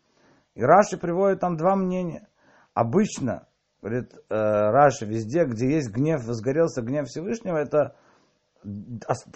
И 0.54 0.62
Раши 0.62 0.98
приводит 0.98 1.40
там 1.40 1.56
два 1.56 1.76
мнения. 1.76 2.28
Обычно, 2.74 3.46
говорит 3.80 4.12
э, 4.14 4.18
Раши, 4.28 5.06
везде, 5.06 5.44
где 5.44 5.70
есть 5.70 5.90
гнев, 5.90 6.24
возгорелся 6.24 6.82
гнев 6.82 7.06
Всевышнего, 7.08 7.56
это 7.56 7.96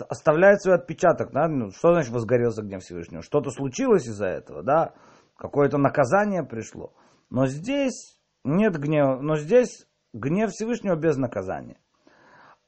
оставляет 0.08 0.62
свой 0.62 0.74
отпечаток. 0.74 1.32
Да? 1.32 1.46
Ну, 1.48 1.70
что 1.70 1.92
значит 1.92 2.10
возгорелся 2.12 2.62
гнев 2.62 2.82
Всевышнего? 2.82 3.22
Что-то 3.22 3.50
случилось 3.50 4.06
из-за 4.06 4.26
этого, 4.26 4.62
да? 4.62 4.94
Какое-то 5.36 5.78
наказание 5.78 6.42
пришло. 6.42 6.92
Но 7.30 7.46
здесь 7.46 8.20
нет 8.44 8.76
гнева, 8.78 9.20
но 9.20 9.36
здесь 9.36 9.86
гнев 10.12 10.50
Всевышнего 10.50 10.96
без 10.96 11.16
наказания. 11.16 11.78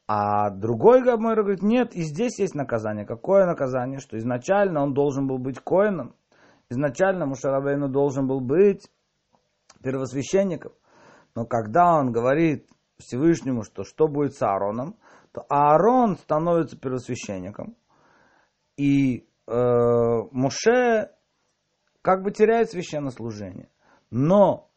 А 0.06 0.50
другой 0.50 1.02
Гамор 1.02 1.36
говорит, 1.36 1.62
нет, 1.62 1.94
и 1.94 2.02
здесь 2.02 2.38
есть 2.38 2.54
наказание. 2.54 3.06
Какое 3.06 3.46
наказание? 3.46 3.98
Что 3.98 4.18
изначально 4.18 4.82
он 4.82 4.94
должен 4.94 5.26
был 5.26 5.38
быть 5.38 5.58
коином. 5.58 6.14
Изначально 6.68 7.26
Мушарабейну 7.26 7.88
должен 7.88 8.26
был 8.26 8.40
быть 8.40 8.90
первосвященником. 9.82 10.72
Но 11.34 11.46
когда 11.46 11.94
он 11.98 12.12
говорит 12.12 12.68
Всевышнему, 12.98 13.62
что 13.62 13.84
что 13.84 14.08
будет 14.08 14.34
с 14.34 14.42
Аароном, 14.42 14.96
то 15.32 15.44
Аарон 15.48 16.16
становится 16.16 16.78
первосвященником. 16.78 17.76
И 18.76 19.26
э, 19.46 20.22
Муше 20.30 21.10
как 22.02 22.22
бы 22.22 22.30
теряет 22.30 22.70
священнослужение. 22.70 23.70
Но 24.10 24.70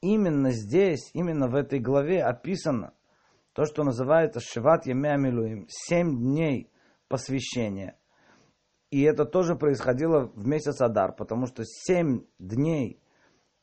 именно 0.00 0.50
здесь, 0.50 1.10
именно 1.14 1.48
в 1.48 1.54
этой 1.54 1.80
главе 1.80 2.22
описано 2.22 2.92
то, 3.52 3.64
что 3.64 3.84
называется 3.84 4.40
Шиват 4.40 4.86
Емеамилуим, 4.86 5.66
семь 5.68 6.18
дней 6.18 6.70
посвящения. 7.08 7.98
И 8.90 9.02
это 9.02 9.24
тоже 9.24 9.56
происходило 9.56 10.26
в 10.34 10.46
месяц 10.46 10.80
Адар, 10.80 11.14
потому 11.14 11.46
что 11.46 11.62
семь 11.64 12.24
дней 12.38 13.01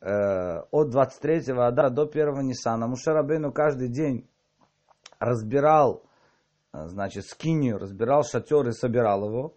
э, 0.01 0.59
от 0.71 0.95
23-го 0.95 1.61
Адара 1.61 1.89
до 1.89 2.05
1-го 2.05 2.41
Ниссана 2.41 2.87
Мушарабейну 2.87 3.51
каждый 3.51 3.89
день 3.89 4.27
разбирал, 5.19 6.03
э, 6.73 6.87
значит, 6.87 7.25
скинию, 7.25 7.77
разбирал 7.77 8.23
шатер 8.23 8.67
и 8.67 8.71
собирал 8.71 9.25
его. 9.25 9.53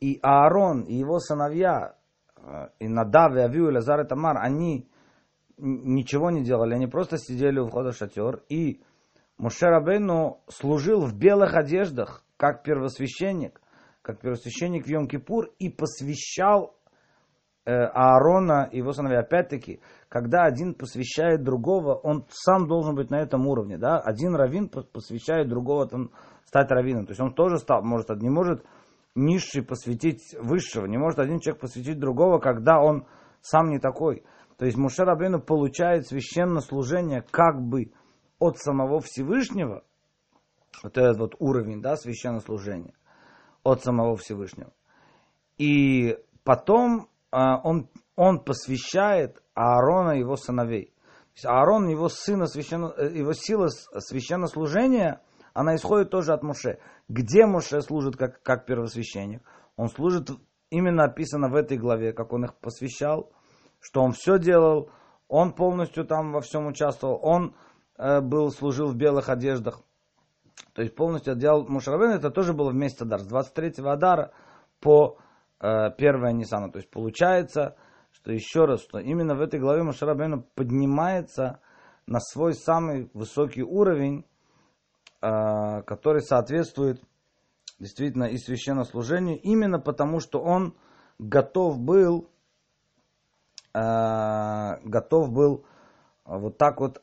И 0.00 0.18
Аарон 0.22 0.82
и 0.82 0.94
его 0.94 1.18
сыновья, 1.18 1.94
э, 2.36 2.68
и 2.78 2.88
Надав, 2.88 3.34
и 3.34 3.40
Авиу, 3.40 3.68
и 3.68 3.74
Лазар, 3.74 4.00
и 4.00 4.06
Тамар, 4.06 4.36
они 4.38 4.88
ничего 5.58 6.30
не 6.30 6.44
делали, 6.44 6.74
они 6.74 6.86
просто 6.86 7.18
сидели 7.18 7.58
у 7.58 7.66
входа 7.66 7.90
в 7.90 7.96
шатер. 7.96 8.42
И 8.48 8.82
Мушер 9.38 9.72
Абейну 9.72 10.40
служил 10.48 11.00
в 11.00 11.14
белых 11.16 11.54
одеждах, 11.54 12.24
как 12.36 12.62
первосвященник, 12.62 13.60
как 14.02 14.20
первосвященник 14.20 14.86
в 14.86 14.90
Йом-Кипур, 14.90 15.52
и 15.58 15.68
посвящал 15.68 16.77
Аарона 17.68 18.68
и 18.72 18.78
его 18.78 18.92
сыновья. 18.92 19.20
Опять-таки, 19.20 19.80
когда 20.08 20.44
один 20.44 20.74
посвящает 20.74 21.42
другого, 21.42 21.94
он 21.94 22.24
сам 22.30 22.66
должен 22.66 22.94
быть 22.94 23.10
на 23.10 23.20
этом 23.20 23.46
уровне. 23.46 23.76
Да? 23.76 23.98
Один 23.98 24.34
раввин 24.34 24.68
посвящает 24.68 25.48
другого 25.48 25.86
там, 25.86 26.10
стать 26.44 26.70
раввином. 26.70 27.04
То 27.06 27.10
есть 27.10 27.20
он 27.20 27.34
тоже 27.34 27.58
стал, 27.58 27.82
может, 27.82 28.08
не 28.20 28.30
может 28.30 28.64
низший 29.14 29.62
посвятить 29.62 30.34
высшего, 30.40 30.86
не 30.86 30.96
может 30.96 31.18
один 31.18 31.40
человек 31.40 31.60
посвятить 31.60 31.98
другого, 31.98 32.38
когда 32.38 32.80
он 32.80 33.06
сам 33.40 33.68
не 33.68 33.78
такой. 33.78 34.24
То 34.56 34.64
есть 34.64 34.76
Муше 34.76 35.04
Рабейну 35.04 35.40
получает 35.40 36.06
священное 36.06 36.62
служение 36.62 37.22
как 37.30 37.60
бы 37.60 37.92
от 38.38 38.58
самого 38.58 39.00
Всевышнего, 39.00 39.84
вот 40.82 40.96
этот 40.96 41.18
вот 41.18 41.34
уровень, 41.38 41.82
да, 41.82 41.96
священнослужения, 41.96 42.94
от 43.62 43.82
самого 43.82 44.16
Всевышнего. 44.16 44.72
И 45.58 46.16
потом 46.44 47.08
он, 47.30 47.88
он 48.16 48.40
посвящает 48.40 49.42
Аарона 49.54 50.12
его 50.12 50.36
сыновей. 50.36 50.86
То 50.86 51.32
есть 51.34 51.46
Аарон, 51.46 51.88
его 51.88 52.08
сына, 52.08 52.46
священно, 52.46 52.92
э, 52.96 53.12
его 53.12 53.32
сила 53.32 53.68
священнослужения, 53.68 55.20
она 55.52 55.74
исходит 55.76 56.10
тоже 56.10 56.32
от 56.32 56.42
Муше. 56.42 56.78
Где 57.08 57.46
Муше 57.46 57.80
служит 57.80 58.16
как, 58.16 58.42
как 58.42 58.66
первосвященник? 58.66 59.42
Он 59.76 59.88
служит, 59.88 60.30
именно 60.70 61.04
описано 61.04 61.48
в 61.48 61.54
этой 61.54 61.78
главе, 61.78 62.12
как 62.12 62.32
он 62.32 62.44
их 62.44 62.54
посвящал, 62.56 63.32
что 63.80 64.02
он 64.02 64.12
все 64.12 64.38
делал, 64.38 64.90
он 65.28 65.52
полностью 65.52 66.04
там 66.04 66.32
во 66.32 66.40
всем 66.40 66.66
участвовал, 66.66 67.20
он 67.22 67.54
э, 67.98 68.20
был, 68.20 68.50
служил 68.50 68.88
в 68.88 68.96
белых 68.96 69.28
одеждах. 69.28 69.80
То 70.72 70.82
есть 70.82 70.94
полностью 70.94 71.32
отделал 71.32 71.66
Мушарабен, 71.68 72.10
это 72.10 72.30
тоже 72.30 72.52
было 72.52 72.70
вместе 72.70 73.04
Адар, 73.04 73.20
с 73.20 73.28
23-го 73.28 73.88
Адара 73.90 74.32
по 74.80 75.18
э, 75.60 75.90
1 75.96 76.36
Нисана. 76.36 76.70
То 76.70 76.78
есть 76.78 76.90
получается, 76.90 77.76
что 78.12 78.32
еще 78.32 78.64
раз, 78.64 78.82
что 78.82 78.98
именно 78.98 79.34
в 79.34 79.40
этой 79.40 79.60
главе 79.60 79.82
Мушарабену 79.82 80.46
поднимается 80.54 81.60
на 82.06 82.20
свой 82.20 82.54
самый 82.54 83.10
высокий 83.14 83.62
уровень, 83.62 84.24
э, 85.20 85.82
который 85.82 86.22
соответствует 86.22 87.02
действительно 87.78 88.24
и 88.24 88.38
священнослужению, 88.38 89.40
именно 89.40 89.78
потому 89.78 90.20
что 90.20 90.40
он 90.40 90.74
готов 91.18 91.78
был 91.78 92.28
Э, 93.74 94.80
готов 94.82 95.30
был 95.30 95.64
вот 96.24 96.58
так 96.58 96.80
вот 96.80 97.00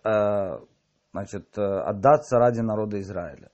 значит, 1.11 1.57
отдаться 1.57 2.37
ради 2.37 2.59
народа 2.59 2.99
Израиля. 2.99 3.49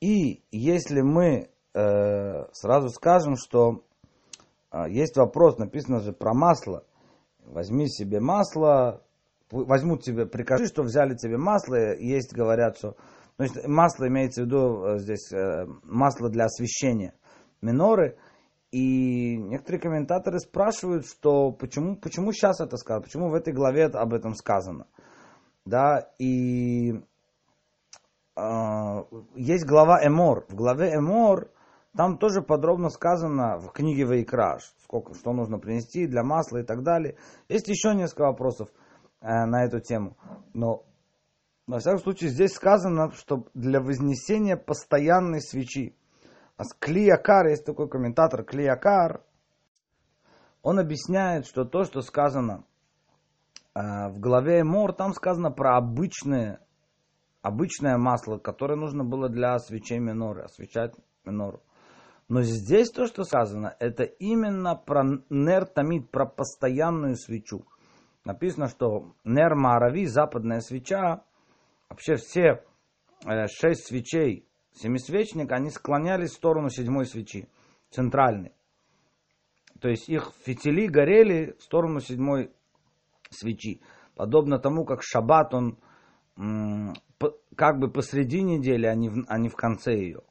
И 0.00 0.42
если 0.50 1.02
мы 1.02 1.50
сразу 1.72 2.88
скажем, 2.88 3.36
что 3.36 3.84
есть 4.88 5.16
вопрос, 5.16 5.58
написано 5.58 6.00
же 6.00 6.12
про 6.12 6.34
масло. 6.34 6.84
Возьми 7.44 7.88
себе 7.88 8.20
масло, 8.20 9.02
возьмут 9.50 10.02
тебе, 10.02 10.26
прикажи, 10.26 10.66
что 10.66 10.82
взяли 10.82 11.14
тебе 11.14 11.36
масло, 11.36 11.96
есть, 11.96 12.34
говорят, 12.34 12.78
что 12.78 12.96
то 13.36 13.42
есть 13.42 13.66
масло 13.66 14.06
имеется 14.08 14.42
в 14.42 14.46
виду 14.46 14.98
здесь 14.98 15.30
масло 15.82 16.30
для 16.30 16.44
освещения 16.44 17.14
миноры, 17.60 18.16
и 18.70 19.36
некоторые 19.36 19.80
комментаторы 19.80 20.40
спрашивают, 20.40 21.06
что 21.06 21.52
почему, 21.52 21.96
почему 21.96 22.32
сейчас 22.32 22.60
это 22.60 22.76
сказано, 22.76 23.04
почему 23.04 23.30
в 23.30 23.34
этой 23.34 23.52
главе 23.52 23.86
об 23.86 24.12
этом 24.12 24.34
сказано. 24.34 24.86
Да, 25.64 26.10
и 26.18 26.92
э, 28.36 29.04
есть 29.36 29.64
глава 29.64 30.04
Эмор. 30.04 30.44
В 30.48 30.56
главе 30.56 30.94
Эмор 30.96 31.50
там 31.96 32.18
тоже 32.18 32.42
подробно 32.42 32.90
сказано 32.90 33.58
в 33.58 33.70
книге 33.72 34.04
Вайкраш, 34.04 34.62
сколько, 34.82 35.14
что 35.14 35.32
нужно 35.32 35.58
принести 35.58 36.06
для 36.06 36.24
масла 36.24 36.58
и 36.58 36.64
так 36.64 36.82
далее. 36.82 37.16
Есть 37.48 37.68
еще 37.68 37.94
несколько 37.94 38.22
вопросов. 38.22 38.68
на 39.20 39.64
эту 39.64 39.80
тему. 39.80 40.18
Но, 40.52 40.84
во 41.66 41.78
всяком 41.78 41.98
случае, 41.98 42.28
здесь 42.28 42.52
сказано, 42.52 43.10
что 43.12 43.46
для 43.54 43.80
вознесения 43.80 44.56
постоянной 44.56 45.40
свечи. 45.40 45.96
А 46.56 46.64
Клиякар, 46.78 47.46
есть 47.46 47.64
такой 47.64 47.88
комментатор, 47.88 48.44
Клиякар, 48.44 49.24
он 50.62 50.78
объясняет, 50.78 51.46
что 51.46 51.64
то, 51.64 51.84
что 51.84 52.00
сказано 52.00 52.64
э, 53.74 54.08
в 54.10 54.20
главе 54.20 54.62
Мор, 54.62 54.92
там 54.92 55.12
сказано 55.12 55.50
про 55.50 55.76
обычное, 55.76 56.60
обычное 57.42 57.98
масло, 57.98 58.38
которое 58.38 58.76
нужно 58.76 59.04
было 59.04 59.28
для 59.28 59.58
свечей 59.58 59.98
миноры, 59.98 60.42
освещать 60.42 60.94
минору. 61.24 61.62
Но 62.28 62.42
здесь 62.42 62.90
то, 62.90 63.06
что 63.06 63.24
сказано, 63.24 63.76
это 63.78 64.04
именно 64.04 64.74
про 64.76 65.04
нер 65.28 65.66
тамид, 65.66 66.10
про 66.10 66.26
постоянную 66.26 67.16
свечу. 67.16 67.64
Написано, 68.24 68.68
что 68.68 69.14
нер 69.24 69.54
марави, 69.54 70.06
западная 70.06 70.60
свеча, 70.60 71.24
вообще 71.90 72.16
все 72.16 72.64
э, 73.26 73.46
шесть 73.48 73.86
свечей 73.86 74.48
семисвечника, 74.72 75.56
они 75.56 75.70
склонялись 75.70 76.30
в 76.30 76.36
сторону 76.36 76.70
седьмой 76.70 77.06
свечи, 77.06 77.48
центральной. 77.90 78.52
То 79.80 79.88
есть 79.88 80.08
их 80.08 80.32
фитили 80.44 80.86
горели 80.86 81.54
в 81.58 81.62
сторону 81.62 82.00
седьмой 82.00 82.50
свечи. 83.30 83.82
Подобно 84.14 84.58
тому, 84.58 84.84
как 84.84 85.02
шаббат, 85.02 85.52
он 85.54 85.78
как 87.56 87.78
бы 87.78 87.90
посреди 87.90 88.42
недели, 88.42 88.86
а 88.86 88.94
не 88.94 89.08
в, 89.08 89.24
а 89.28 89.38
не 89.38 89.48
в 89.48 89.56
конце 89.56 89.94
ее. 89.94 90.22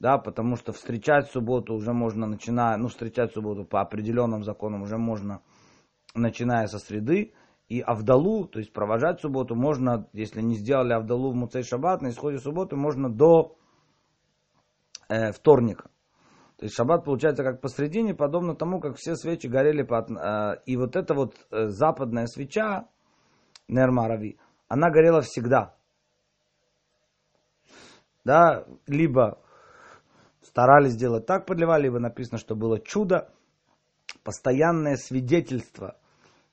Да, 0.00 0.18
потому 0.18 0.56
что 0.56 0.72
встречать 0.72 1.30
субботу 1.30 1.74
уже 1.74 1.92
можно, 1.92 2.26
начиная, 2.26 2.76
ну, 2.76 2.88
встречать 2.88 3.32
субботу 3.32 3.64
по 3.64 3.80
определенным 3.80 4.42
законам 4.42 4.82
уже 4.82 4.98
можно, 4.98 5.40
начиная 6.14 6.66
со 6.66 6.78
среды. 6.78 7.32
И 7.68 7.80
Авдалу, 7.80 8.46
то 8.46 8.58
есть 8.58 8.72
провожать 8.72 9.20
субботу, 9.20 9.54
можно, 9.54 10.06
если 10.12 10.42
не 10.42 10.56
сделали 10.56 10.92
Авдалу 10.92 11.32
в 11.32 11.34
Муцей 11.34 11.62
Шаббат, 11.62 12.02
на 12.02 12.08
исходе 12.08 12.38
субботы 12.38 12.76
можно 12.76 13.08
до 13.08 13.56
э, 15.08 15.32
вторника. 15.32 15.88
То 16.56 16.66
есть 16.66 16.76
шаббат 16.76 17.04
получается 17.04 17.42
как 17.42 17.60
посредине, 17.60 18.14
подобно 18.14 18.54
тому, 18.54 18.80
как 18.80 18.96
все 18.96 19.16
свечи 19.16 19.46
горели. 19.48 19.82
Под, 19.82 20.10
э, 20.10 20.60
и 20.66 20.76
вот 20.76 20.94
эта 20.94 21.14
вот 21.14 21.34
э, 21.50 21.68
западная 21.68 22.26
свеча, 22.26 22.88
Нермарави, 23.68 24.38
она 24.68 24.90
горела 24.90 25.22
всегда. 25.22 25.74
Да, 28.24 28.66
либо 28.86 29.42
старались 30.44 30.92
сделать 30.92 31.26
так, 31.26 31.46
подливали, 31.46 31.84
либо 31.84 31.98
написано, 31.98 32.38
что 32.38 32.54
было 32.54 32.78
чудо, 32.80 33.30
постоянное 34.22 34.96
свидетельство, 34.96 35.96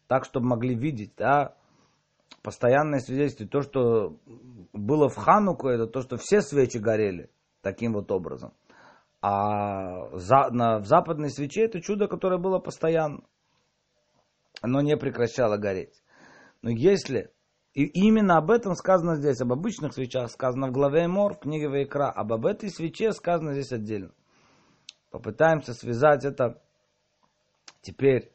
так, 0.07 0.25
чтобы 0.25 0.47
могли 0.47 0.75
видеть, 0.75 1.13
да, 1.17 1.55
постоянное 2.41 2.99
свидетельство. 2.99 3.47
То, 3.47 3.61
что 3.61 4.17
было 4.73 5.09
в 5.09 5.15
Хануку, 5.15 5.67
это 5.67 5.87
то, 5.87 6.01
что 6.01 6.17
все 6.17 6.41
свечи 6.41 6.77
горели 6.77 7.29
таким 7.61 7.93
вот 7.93 8.11
образом. 8.11 8.53
А 9.21 10.09
за, 10.17 10.49
на, 10.49 10.79
в 10.79 10.85
западной 10.85 11.29
свече 11.29 11.65
это 11.65 11.79
чудо, 11.79 12.07
которое 12.07 12.39
было 12.39 12.59
постоянно. 12.59 13.21
Оно 14.61 14.81
не 14.81 14.97
прекращало 14.97 15.57
гореть. 15.57 16.01
Но 16.61 16.69
если... 16.71 17.31
И 17.73 17.85
именно 17.85 18.37
об 18.37 18.51
этом 18.51 18.75
сказано 18.75 19.15
здесь, 19.15 19.39
об 19.39 19.53
обычных 19.53 19.93
свечах 19.93 20.29
сказано 20.29 20.67
в 20.67 20.71
главе 20.71 21.07
Мор, 21.07 21.35
в 21.35 21.39
книге 21.39 21.69
Вайкра. 21.69 22.09
Об, 22.09 22.33
об 22.33 22.45
этой 22.45 22.69
свече 22.69 23.13
сказано 23.13 23.53
здесь 23.53 23.71
отдельно. 23.71 24.11
Попытаемся 25.09 25.73
связать 25.73 26.25
это 26.25 26.61
теперь 27.81 28.33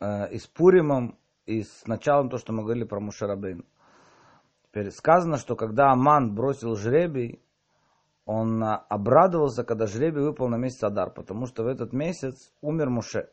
э, 0.00 0.32
и 0.32 0.38
с 0.38 0.46
Пуримом, 0.48 1.18
и 1.44 1.62
с 1.62 1.86
началом 1.86 2.28
то, 2.28 2.38
что 2.38 2.52
мы 2.52 2.62
говорили 2.62 2.84
про 2.84 3.00
Мушарабейн. 3.00 3.64
Теперь 4.64 4.90
сказано, 4.90 5.36
что 5.36 5.54
когда 5.54 5.92
Аман 5.92 6.34
бросил 6.34 6.74
жребий, 6.74 7.40
он 8.24 8.62
а, 8.64 8.76
обрадовался, 8.76 9.62
когда 9.62 9.86
жребий 9.86 10.22
выпал 10.22 10.48
на 10.48 10.56
месяц 10.56 10.82
Адар, 10.82 11.10
потому 11.10 11.46
что 11.46 11.62
в 11.62 11.68
этот 11.68 11.92
месяц 11.92 12.52
умер 12.60 12.90
Муше. 12.90 13.30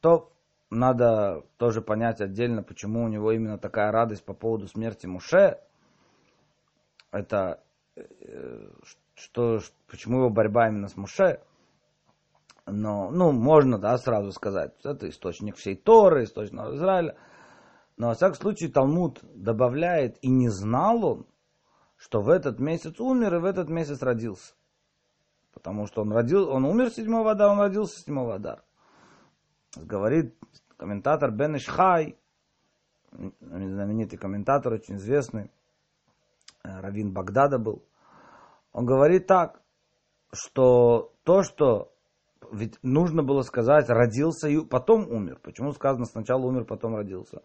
То 0.00 0.32
надо 0.70 1.44
тоже 1.56 1.80
понять 1.80 2.20
отдельно, 2.20 2.62
почему 2.62 3.04
у 3.04 3.08
него 3.08 3.32
именно 3.32 3.58
такая 3.58 3.92
радость 3.92 4.24
по 4.24 4.34
поводу 4.34 4.66
смерти 4.66 5.06
Муше. 5.06 5.58
Это 7.12 7.62
э, 7.96 8.70
что, 9.14 9.60
почему 9.86 10.18
его 10.18 10.30
борьба 10.30 10.68
именно 10.68 10.88
с 10.88 10.96
Муше. 10.96 11.40
Но, 12.66 13.10
ну, 13.12 13.30
можно, 13.30 13.78
да, 13.78 13.96
сразу 13.96 14.32
сказать, 14.32 14.72
это 14.82 15.08
источник 15.08 15.56
всей 15.56 15.76
Торы, 15.76 16.24
источник 16.24 16.60
Израиля. 16.74 17.16
Но, 17.96 18.08
во 18.08 18.14
всяком 18.14 18.34
случае, 18.34 18.70
Талмуд 18.70 19.20
добавляет, 19.34 20.18
и 20.20 20.28
не 20.28 20.48
знал 20.48 21.04
он, 21.04 21.26
что 21.96 22.20
в 22.20 22.28
этот 22.28 22.58
месяц 22.58 22.98
умер 22.98 23.36
и 23.36 23.38
в 23.38 23.44
этот 23.44 23.68
месяц 23.68 24.02
родился. 24.02 24.54
Потому 25.54 25.86
что 25.86 26.02
он, 26.02 26.12
родил, 26.12 26.50
он 26.50 26.64
умер 26.64 26.90
7 26.90 27.14
Адар, 27.26 27.50
он 27.50 27.60
родился 27.60 28.00
7 28.00 28.32
Адар. 28.32 28.62
Говорит 29.76 30.36
комментатор 30.76 31.30
Бен 31.30 31.56
Ишхай, 31.56 32.18
знаменитый 33.40 34.18
комментатор, 34.18 34.72
очень 34.74 34.96
известный, 34.96 35.50
э, 36.64 36.80
Равин 36.80 37.12
Багдада 37.12 37.58
был. 37.58 37.82
Он 38.72 38.84
говорит 38.84 39.26
так, 39.26 39.60
что 40.32 41.12
то, 41.24 41.42
что 41.42 41.92
ведь 42.52 42.78
нужно 42.82 43.22
было 43.22 43.42
сказать, 43.42 43.88
родился 43.88 44.48
и 44.48 44.64
потом 44.64 45.08
умер. 45.08 45.40
Почему 45.42 45.72
сказано 45.72 46.04
сначала 46.04 46.46
умер, 46.46 46.64
потом 46.64 46.94
родился? 46.94 47.42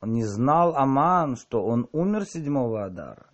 Он 0.00 0.12
не 0.12 0.24
знал 0.24 0.76
Аман, 0.76 1.36
что 1.36 1.62
он 1.64 1.88
умер 1.92 2.24
7 2.24 2.56
Адара 2.76 3.28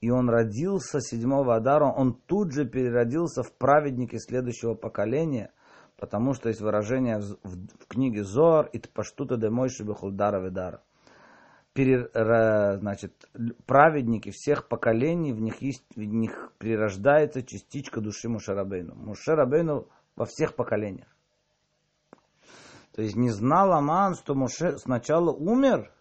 и 0.00 0.10
он 0.10 0.28
родился 0.28 1.00
седьмого 1.00 1.56
Адара, 1.56 1.86
он 1.86 2.14
тут 2.14 2.52
же 2.52 2.66
переродился 2.66 3.42
в 3.42 3.52
праведнике 3.52 4.18
следующего 4.18 4.74
поколения, 4.74 5.50
потому 5.98 6.32
что 6.32 6.48
есть 6.48 6.60
выражение 6.60 7.18
в, 7.18 7.38
в, 7.42 7.66
в 7.82 7.86
книге 7.88 8.24
Зоар 8.24 8.70
«Ит 8.72 8.88
паштута 8.90 9.36
де 9.36 9.50
мойши 9.50 9.84
бехулдара 9.84 10.40
ведара». 10.40 10.82
Перер, 11.74 12.10
значит, 12.80 13.28
праведники 13.66 14.30
всех 14.30 14.66
поколений, 14.66 15.32
в 15.32 15.40
них, 15.40 15.60
есть, 15.62 15.84
в 15.94 16.00
них 16.00 16.52
прирождается 16.58 17.42
частичка 17.42 18.00
души 18.00 18.28
Мушарабейну. 18.28 18.94
Мушарабейну 18.96 19.86
во 20.16 20.24
всех 20.24 20.56
поколениях. 20.56 21.06
То 22.92 23.02
есть 23.02 23.14
не 23.14 23.30
знал 23.30 23.72
Аман, 23.74 24.16
что 24.16 24.34
Муше 24.34 24.78
сначала 24.78 25.30
умер, 25.30 25.92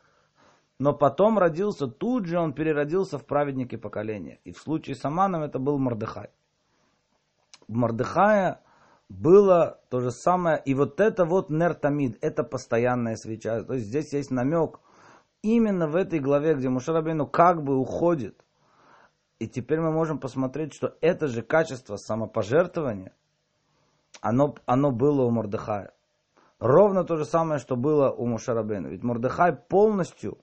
но 0.80 0.94
потом 0.94 1.38
родился, 1.38 1.86
тут 1.86 2.26
же 2.26 2.40
он 2.40 2.54
переродился 2.54 3.20
в 3.20 3.26
праведнике 3.26 3.78
поколения. 3.78 4.40
И 4.46 4.52
в 4.52 4.58
случае 4.58 4.96
с 4.96 5.06
Аманом 5.06 5.44
это 5.44 5.60
был 5.60 5.78
Мордыхай. 5.78 6.32
Мордыхая 7.68 8.62
было 9.10 9.80
то 9.90 10.02
же 10.02 10.12
самое, 10.12 10.62
и 10.64 10.74
вот 10.74 11.00
это 11.00 11.26
вот 11.26 11.50
нертамид, 11.50 12.18
это 12.22 12.44
постоянная 12.44 13.16
свеча. 13.16 13.64
То 13.64 13.76
есть 13.76 13.88
здесь 13.88 14.14
есть 14.14 14.32
намек 14.32 14.80
именно 15.42 15.88
в 15.88 15.96
этой 15.96 16.20
главе, 16.20 16.56
где 16.56 16.70
Мушарабейну 16.70 17.28
как 17.28 17.64
бы 17.64 17.78
уходит. 17.78 18.44
И 19.40 19.48
теперь 19.48 19.80
мы 19.80 19.92
можем 19.92 20.20
посмотреть, 20.20 20.74
что 20.74 20.98
это 21.00 21.28
же 21.28 21.42
качество 21.42 21.96
самопожертвования, 21.96 23.14
оно, 24.20 24.56
оно 24.66 24.92
было 24.92 25.22
у 25.24 25.30
Мордыхая. 25.30 25.94
Ровно 26.60 27.04
то 27.04 27.18
же 27.18 27.26
самое, 27.26 27.60
что 27.60 27.76
было 27.76 28.10
у 28.10 28.26
Мушарабейна. 28.26 28.88
Ведь 28.88 29.04
Мордыхай 29.04 29.54
полностью 29.54 30.40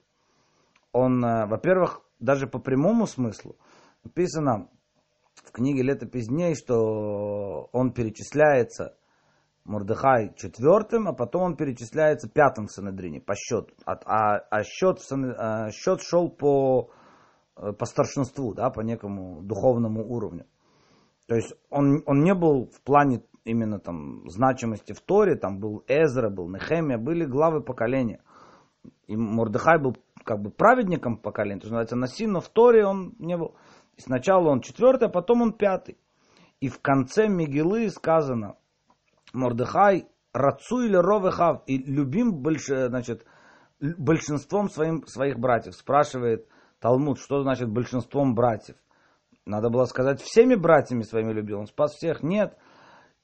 он, 0.93 1.23
э, 1.23 1.45
во-первых, 1.45 2.01
даже 2.19 2.47
по 2.47 2.57
прямому 2.57 3.05
смыслу, 3.05 3.57
написано 4.05 4.69
в 5.43 5.51
книге 5.51 5.83
«Летопись 5.83 6.27
дней», 6.27 6.55
что 6.55 7.69
он 7.71 7.91
перечисляется 7.91 8.95
Мурдыхай 9.65 10.33
четвертым, 10.35 11.07
а 11.07 11.13
потом 11.13 11.41
он 11.41 11.57
перечисляется 11.57 12.29
пятым 12.29 12.67
в 12.67 12.71
Санедрине 12.71 13.19
по 13.19 13.35
счету. 13.35 13.73
А, 13.85 13.93
а, 14.05 14.37
а 14.49 14.63
счет, 14.63 14.99
а 15.11 15.71
счет 15.71 16.01
шел 16.01 16.29
по, 16.29 16.91
э, 17.57 17.73
по 17.73 17.85
старшинству, 17.85 18.53
да, 18.53 18.69
по 18.69 18.81
некому 18.81 19.41
духовному 19.41 20.07
уровню. 20.07 20.45
То 21.27 21.35
есть 21.35 21.55
он, 21.71 22.03
он 22.05 22.23
не 22.23 22.35
был 22.35 22.69
в 22.69 22.81
плане 22.81 23.23
именно 23.43 23.79
там 23.79 24.29
значимости 24.29 24.93
в 24.93 25.01
Торе, 25.01 25.35
там 25.35 25.59
был 25.59 25.83
Эзра, 25.87 26.29
был 26.29 26.47
Нехемия, 26.47 26.99
были 26.99 27.25
главы 27.25 27.61
поколения. 27.61 28.21
И 29.07 29.17
Мурдыхай 29.17 29.79
был 29.79 29.97
как 30.23 30.41
бы 30.41 30.51
праведником 30.51 31.17
поколения, 31.17 31.59
то, 31.59 31.67
что 31.67 31.73
называется 31.73 31.95
Насин, 31.95 32.33
но 32.33 32.41
в 32.41 32.49
Торе 32.49 32.85
он 32.85 33.15
не 33.17 33.37
был. 33.37 33.55
И 33.97 34.01
сначала 34.01 34.49
он 34.49 34.61
четвертый, 34.61 35.07
а 35.07 35.11
потом 35.11 35.41
он 35.41 35.53
пятый. 35.53 35.97
И 36.59 36.69
в 36.69 36.81
конце 36.81 37.27
Мигилы 37.27 37.89
сказано, 37.89 38.55
Мордыхай, 39.33 40.07
Рацу 40.33 40.81
или 40.81 40.95
Ровехав, 40.95 41.63
и 41.65 41.77
любим 41.77 42.33
больш, 42.33 42.65
значит, 42.67 43.25
большинством 43.79 44.69
своим, 44.69 45.05
своих 45.05 45.37
братьев. 45.39 45.75
Спрашивает 45.75 46.47
Талмуд, 46.79 47.19
что 47.19 47.41
значит 47.41 47.69
большинством 47.69 48.35
братьев. 48.35 48.75
Надо 49.45 49.69
было 49.69 49.85
сказать, 49.85 50.21
всеми 50.21 50.55
братьями 50.55 51.03
своими 51.03 51.31
любил. 51.31 51.59
Он 51.59 51.67
спас 51.67 51.93
всех. 51.93 52.23
Нет. 52.23 52.57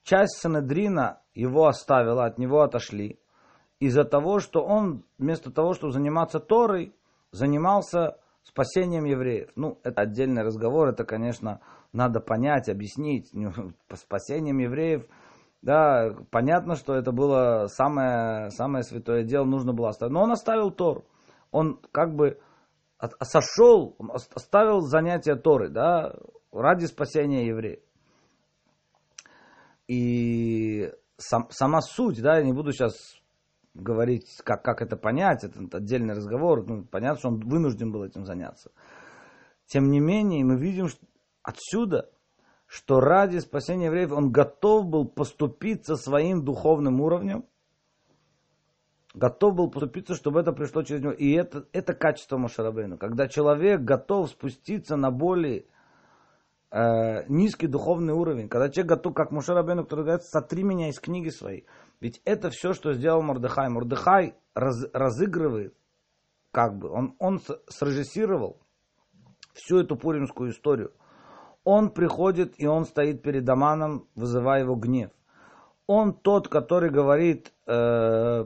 Часть 0.04 0.38
Санедрина 0.38 1.20
его 1.34 1.66
оставила, 1.66 2.24
от 2.24 2.38
него 2.38 2.62
отошли. 2.62 3.18
из-за 3.80 4.04
того, 4.04 4.38
что 4.38 4.62
он 4.62 5.04
вместо 5.18 5.50
того, 5.50 5.74
чтобы 5.74 5.92
заниматься 5.92 6.38
Торой, 6.38 6.94
занимался 7.32 8.16
спасением 8.42 9.04
евреев. 9.04 9.50
Ну, 9.56 9.78
это 9.82 10.02
отдельный 10.02 10.42
разговор, 10.42 10.88
это, 10.88 11.04
конечно, 11.04 11.60
надо 11.92 12.20
понять, 12.20 12.68
объяснить. 12.68 13.30
По 13.88 13.96
спасением 13.96 14.58
евреев, 14.58 15.06
да, 15.62 16.14
понятно, 16.30 16.74
что 16.74 16.94
это 16.94 17.12
было 17.12 17.66
самое, 17.68 18.50
самое 18.50 18.82
святое 18.82 19.22
дело, 19.22 19.44
нужно 19.44 19.72
было 19.72 19.90
оставить. 19.90 20.12
Но 20.12 20.22
он 20.22 20.32
оставил 20.32 20.70
Тор. 20.70 21.04
Он 21.50 21.80
как 21.92 22.14
бы 22.14 22.40
сошел, 23.22 23.96
оставил 24.34 24.80
занятия 24.80 25.36
Торы, 25.36 25.68
да, 25.68 26.14
ради 26.52 26.86
спасения 26.86 27.46
евреев. 27.46 27.80
И 29.88 30.90
сам, 31.16 31.48
сама 31.50 31.80
суть, 31.80 32.20
да, 32.22 32.38
я 32.38 32.44
не 32.44 32.52
буду 32.52 32.72
сейчас 32.72 32.94
говорить, 33.74 34.40
как, 34.44 34.62
как 34.62 34.82
это 34.82 34.96
понять, 34.96 35.44
это 35.44 35.78
отдельный 35.78 36.14
разговор, 36.14 36.66
ну, 36.66 36.84
понятно, 36.84 37.18
что 37.18 37.28
он 37.28 37.40
вынужден 37.40 37.92
был 37.92 38.04
этим 38.04 38.24
заняться. 38.24 38.70
Тем 39.66 39.90
не 39.90 40.00
менее, 40.00 40.44
мы 40.44 40.56
видим 40.56 40.88
что 40.88 41.06
отсюда, 41.42 42.10
что 42.66 43.00
ради 43.00 43.38
спасения 43.38 43.86
евреев 43.86 44.12
он 44.12 44.30
готов 44.30 44.86
был 44.86 45.06
поступиться 45.06 45.96
своим 45.96 46.44
духовным 46.44 47.00
уровнем, 47.00 47.44
готов 49.14 49.54
был 49.54 49.70
поступиться, 49.70 50.14
чтобы 50.14 50.40
это 50.40 50.52
пришло 50.52 50.82
через 50.82 51.02
него. 51.02 51.12
И 51.12 51.32
это, 51.32 51.66
это 51.72 51.94
качество 51.94 52.38
Мошарабейну. 52.38 52.98
Когда 52.98 53.28
человек 53.28 53.82
готов 53.82 54.30
спуститься 54.30 54.96
на 54.96 55.10
более 55.10 55.66
э, 56.72 57.24
низкий 57.28 57.66
духовный 57.66 58.14
уровень, 58.14 58.48
когда 58.48 58.68
человек 58.70 58.96
готов, 58.96 59.14
как 59.14 59.30
Мушарабейну, 59.30 59.84
который 59.84 60.04
говорит, 60.04 60.24
сотри 60.24 60.64
меня 60.64 60.88
из 60.88 60.98
книги 60.98 61.28
своей. 61.28 61.66
Ведь 62.00 62.20
это 62.24 62.50
все, 62.50 62.72
что 62.72 62.94
сделал 62.94 63.22
Мордыхай. 63.22 63.68
Мордыхай 63.68 64.34
раз, 64.54 64.86
разыгрывает, 64.92 65.74
как 66.50 66.76
бы, 66.78 66.90
он, 66.90 67.14
он 67.18 67.40
срежиссировал 67.68 68.60
всю 69.54 69.78
эту 69.78 69.96
пуримскую 69.96 70.50
историю. 70.50 70.92
Он 71.64 71.90
приходит 71.90 72.54
и 72.58 72.66
он 72.66 72.86
стоит 72.86 73.22
перед 73.22 73.48
Аманом, 73.48 74.08
вызывая 74.16 74.62
его 74.62 74.74
гнев. 74.74 75.10
Он 75.86 76.14
тот, 76.14 76.48
который 76.48 76.90
говорит, 76.90 77.52
э, 77.66 78.44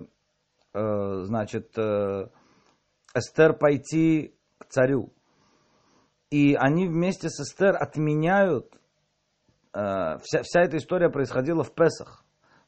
э, 0.74 1.22
значит, 1.24 1.72
э, 1.78 2.28
Эстер 3.14 3.54
пойти 3.54 4.34
к 4.58 4.66
царю. 4.66 5.12
И 6.30 6.54
они 6.54 6.86
вместе 6.86 7.28
с 7.28 7.40
Эстер 7.40 7.76
отменяют, 7.76 8.74
э, 9.72 10.18
вся, 10.22 10.42
вся 10.42 10.62
эта 10.62 10.76
история 10.76 11.08
происходила 11.08 11.62
в 11.62 11.72
Песах. 11.72 12.24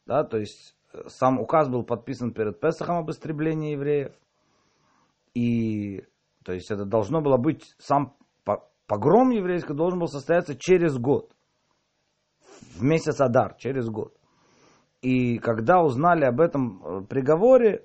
Да, 0.07 0.25
то 0.25 0.39
есть 0.39 0.77
э, 0.93 1.09
сам 1.09 1.41
указ 1.41 1.69
был 1.69 1.83
подписан 1.83 2.33
перед 2.33 2.61
Песахом 2.61 2.99
об 2.99 3.11
истреблении 3.11 3.73
евреев. 3.73 4.15
И 5.35 6.05
то 6.45 6.53
есть 6.53 6.71
это 6.71 6.85
должно 6.85 7.21
было 7.21 7.37
быть, 7.37 7.75
сам 7.79 8.17
погром 8.87 9.31
еврейский 9.31 9.75
должен 9.75 9.99
был 9.99 10.09
состояться 10.09 10.57
через 10.57 10.97
год. 10.97 11.31
В 12.77 12.83
месяц 12.83 13.21
Адар, 13.21 13.55
через 13.59 13.89
год. 13.89 14.17
И 15.03 15.39
когда 15.39 15.83
узнали 15.83 16.25
об 16.25 16.41
этом 16.41 16.83
э, 16.83 17.05
приговоре, 17.05 17.85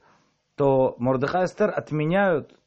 то 0.55 0.95
Мордыхай 0.97 1.43
и 1.43 1.45
Эстер 1.45 1.69
отменяют 1.69 2.57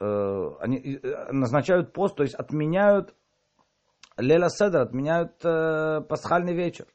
они 0.00 0.98
э, 1.02 1.32
назначают 1.32 1.92
пост, 1.92 2.16
то 2.16 2.22
есть 2.22 2.34
отменяют 2.34 3.14
Леля 4.16 4.48
Седер, 4.48 4.80
отменяют 4.80 5.32
э, 5.44 6.00
пасхальный 6.08 6.54
вечер, 6.54 6.86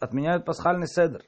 отменяют 0.00 0.44
пасхальный 0.44 0.86
седер. 0.86 1.22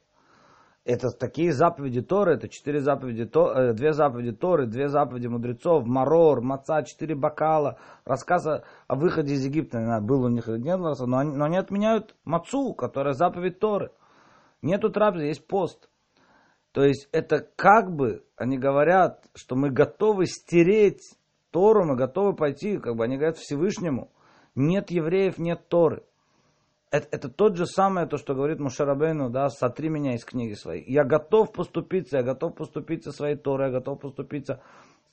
Это 0.85 1.09
такие 1.11 1.53
заповеди 1.53 2.01
Торы, 2.01 2.35
это 2.35 2.49
четыре 2.49 2.81
заповеди, 2.81 3.29
э, 3.35 3.73
две 3.73 3.93
заповеди 3.93 4.33
Торы, 4.33 4.67
две 4.67 4.89
заповеди 4.89 5.27
мудрецов, 5.27 5.85
Марор, 5.85 6.41
Маца, 6.43 6.85
четыре 6.85 7.17
бокала, 7.17 7.79
рассказ 8.05 8.47
о, 8.47 8.63
выходе 8.89 9.35
из 9.35 9.45
Египта, 9.45 9.99
был 10.01 10.23
у 10.23 10.29
них 10.29 10.49
или 10.49 10.59
нет, 10.59 10.79
но 10.79 11.19
они, 11.19 11.35
но 11.35 11.47
они 11.47 11.57
отменяют 11.57 12.15
Мацу, 12.25 12.73
которая 12.75 13.15
заповедь 13.15 13.59
Торы. 13.59 13.91
Нету 14.63 14.91
трапезы, 14.91 15.25
есть 15.25 15.47
пост. 15.47 15.89
То 16.77 16.85
есть 16.85 17.09
это 17.11 17.41
как 17.57 17.91
бы 17.91 18.23
они 18.37 18.59
говорят, 18.59 19.25
что 19.35 19.57
мы 19.57 19.71
готовы 19.71 20.27
стереть 20.27 21.01
Тору, 21.51 21.87
мы 21.87 21.97
готовы 21.97 22.37
пойти, 22.37 22.77
как 22.77 22.97
бы 22.97 23.05
они 23.05 23.17
говорят 23.17 23.39
Всевышнему, 23.39 24.12
нет 24.55 24.91
евреев, 24.91 25.39
нет 25.39 25.69
Торы. 25.69 26.05
Это, 26.91 27.09
это 27.12 27.31
тот 27.31 27.57
же 27.57 27.65
самое, 27.65 28.07
то, 28.07 28.19
что 28.19 28.35
говорит 28.35 28.61
Мушарабейну, 28.61 29.31
да, 29.31 29.49
сотри 29.49 29.89
меня 29.89 30.17
из 30.17 30.27
книги 30.27 30.53
своей. 30.53 30.85
Я 30.87 31.05
готов 31.05 31.51
поступиться, 31.51 32.19
я 32.19 32.23
готов 32.23 32.55
поступиться 32.55 33.11
своей 33.11 33.37
Торой, 33.37 33.69
я 33.69 33.73
готов 33.73 33.99
поступиться 33.99 34.61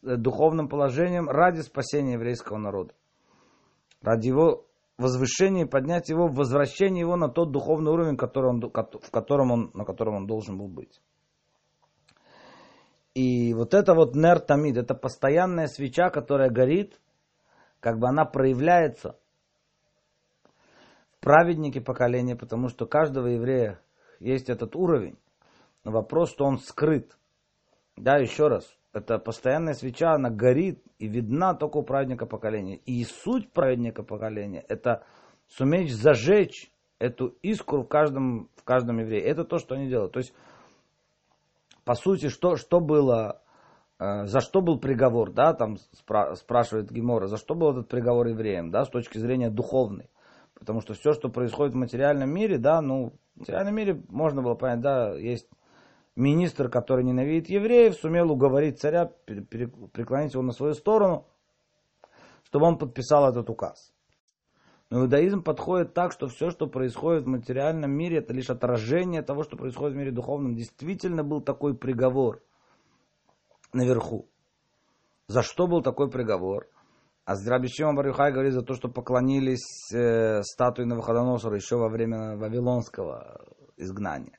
э, 0.02 0.18
духовным 0.18 0.68
положением 0.68 1.30
ради 1.30 1.62
спасения 1.62 2.16
еврейского 2.16 2.58
народа. 2.58 2.94
Ради 4.02 4.28
его 4.28 4.66
возвышения 4.98 5.66
поднять 5.66 6.10
его, 6.10 6.28
возвращения 6.28 7.00
его 7.00 7.16
на 7.16 7.30
тот 7.30 7.54
духовный 7.54 7.94
уровень, 7.94 8.18
который 8.18 8.50
он, 8.50 8.60
в 8.60 9.12
котором 9.12 9.52
он, 9.52 9.72
на 9.74 9.86
котором 9.86 10.16
он 10.16 10.28
должен 10.28 10.58
был 10.58 10.68
быть. 10.68 11.00
И 13.16 13.54
вот 13.54 13.74
это 13.74 13.94
вот 13.94 14.16
нер 14.16 14.40
тамид, 14.40 14.78
это 14.78 14.96
постоянная 14.96 15.68
свеча, 15.68 16.10
которая 16.10 16.50
горит, 16.50 17.00
как 17.80 18.00
бы 18.00 18.08
она 18.08 18.26
проявляется 18.26 19.20
в 21.12 21.20
праведнике 21.20 21.80
поколения, 21.80 22.36
потому 22.36 22.70
что 22.70 22.86
у 22.86 22.88
каждого 22.88 23.28
еврея 23.28 23.80
есть 24.20 24.50
этот 24.50 24.76
уровень. 24.76 25.18
Но 25.84 25.92
вопрос, 25.92 26.32
что 26.32 26.46
он 26.46 26.58
скрыт. 26.58 27.16
Да, 27.96 28.18
еще 28.18 28.48
раз, 28.48 28.66
это 28.94 29.20
постоянная 29.20 29.74
свеча, 29.74 30.14
она 30.14 30.30
горит 30.30 30.84
и 30.98 31.08
видна 31.08 31.54
только 31.54 31.78
у 31.78 31.84
праведника 31.84 32.26
поколения. 32.26 32.78
И 32.78 33.04
суть 33.04 33.52
праведника 33.52 34.02
поколения– 34.02 34.66
это 34.70 35.04
суметь 35.48 35.94
зажечь 35.94 36.72
эту 37.00 37.28
искру 37.42 37.84
в 37.84 37.88
каждом, 37.88 38.50
в 38.56 38.64
каждом 38.64 39.00
еврее. 39.00 39.22
Это 39.22 39.44
то, 39.44 39.58
что 39.58 39.76
они 39.76 39.90
делают. 39.90 40.14
То 40.14 40.20
есть 40.20 40.34
по 41.86 41.96
сути, 41.96 42.30
что, 42.30 42.56
что 42.56 42.80
было, 42.80 43.42
э, 44.00 44.26
за 44.26 44.42
что 44.42 44.62
был 44.62 44.80
приговор, 44.80 45.32
да, 45.32 45.54
там 45.54 45.78
спра- 45.94 46.36
спрашивает 46.36 46.92
Гемора, 46.92 47.28
за 47.28 47.38
что 47.38 47.56
был 47.56 47.72
этот 47.72 47.90
приговор 47.90 48.28
евреям, 48.28 48.72
да, 48.72 48.86
с 48.86 48.90
точки 48.90 49.18
зрения 49.18 49.50
духовной. 49.50 50.10
Потому 50.54 50.82
что 50.82 50.94
все, 50.94 51.14
что 51.14 51.30
происходит 51.30 51.74
в 51.74 51.78
материальном 51.78 52.30
мире, 52.30 52.58
да, 52.58 52.82
ну, 52.82 53.14
в 53.36 53.40
материальном 53.42 53.76
мире 53.76 54.02
можно 54.08 54.42
было 54.42 54.56
понять, 54.56 54.82
да, 54.82 55.14
есть 55.14 55.50
министр, 56.16 56.70
который 56.70 57.04
ненавидит 57.04 57.50
евреев, 57.50 57.96
сумел 57.96 58.32
уговорить 58.32 58.80
царя 58.80 59.12
преклонить 59.26 60.34
его 60.34 60.44
на 60.44 60.54
свою 60.54 60.74
сторону, 60.74 61.28
чтобы 62.44 62.68
он 62.68 62.78
подписал 62.78 63.30
этот 63.30 63.50
указ. 63.50 63.92
Но 64.94 65.06
иудаизм 65.06 65.42
подходит 65.42 65.96
так, 65.96 66.12
что 66.12 66.28
все, 66.28 66.52
что 66.52 66.68
происходит 66.68 67.24
в 67.24 67.28
материальном 67.28 67.90
мире, 67.90 68.20
это 68.20 68.32
лишь 68.32 68.52
отражение 68.52 69.24
того, 69.24 69.42
что 69.42 69.58
происходит 69.58 69.96
в 69.96 69.98
мире 69.98 70.12
духовном. 70.12 70.54
Действительно 70.54 71.24
был 71.24 71.42
такой 71.42 71.76
приговор 71.76 72.44
наверху. 73.74 74.28
За 75.26 75.42
что 75.42 75.66
был 75.66 75.82
такой 75.82 76.12
приговор? 76.12 76.68
А 77.26 77.34
Здрабишима 77.34 77.96
Барюхай 77.96 78.32
говорит 78.32 78.54
за 78.54 78.62
то, 78.62 78.76
что 78.76 78.88
поклонились 78.88 79.92
э, 79.92 80.44
статуе 80.44 80.86
Навуходоносора 80.86 81.56
еще 81.56 81.78
во 81.78 81.90
время 81.90 82.38
Вавилонского 82.38 83.42
изгнания. 83.78 84.38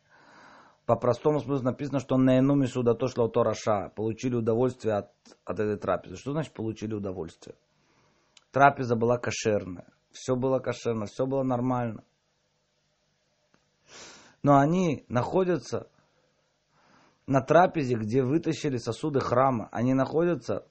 По 0.87 0.95
простому 0.95 1.41
смыслу 1.41 1.65
написано, 1.65 1.99
что 1.99 2.17
на 2.17 2.39
Энуми 2.39 2.67
суда 2.67 2.95
то 2.95 3.09
шло 3.09 3.27
Тораша, 3.27 3.91
получили 3.97 4.37
удовольствие 4.37 4.95
от, 4.95 5.11
от 5.45 5.59
этой 5.59 5.79
трапезы. 5.79 6.15
Что 6.15 6.31
значит 6.31 6.53
получили 6.53 6.95
удовольствие? 6.95 7.57
Трапеза 8.53 8.95
была 8.95 9.19
кошерная 9.19 9.89
все 10.15 10.37
было 10.37 10.61
кошерно, 10.61 11.07
все 11.07 11.27
было 11.27 11.43
нормально. 11.43 12.05
Но 14.43 14.59
они 14.59 15.05
находятся 15.09 15.89
на 17.27 17.41
трапезе, 17.41 17.97
где 17.97 18.23
вытащили 18.23 18.77
сосуды 18.77 19.21
храма. 19.21 19.69
Они 19.73 19.95
находятся 19.95 20.67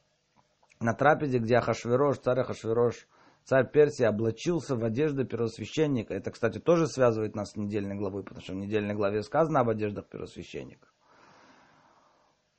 на 0.80 0.94
трапезе, 0.94 1.40
где 1.40 1.58
Ахашвирош, 1.58 2.20
царь 2.20 2.40
Ахашвирош, 2.40 3.08
царь 3.44 3.70
Персии, 3.70 4.04
облачился 4.04 4.76
в 4.76 4.84
одежды 4.84 5.26
первосвященника. 5.26 6.14
Это, 6.14 6.32
кстати, 6.32 6.60
тоже 6.60 6.88
связывает 6.88 7.36
нас 7.36 7.52
с 7.52 7.56
недельной 7.56 7.96
главой, 7.96 8.24
потому 8.24 8.42
что 8.42 8.54
в 8.54 8.58
недельной 8.58 8.94
главе 8.94 9.24
сказано 9.24 9.62
об 9.62 9.70
одеждах 9.70 10.08
первосвященника. 10.08 10.88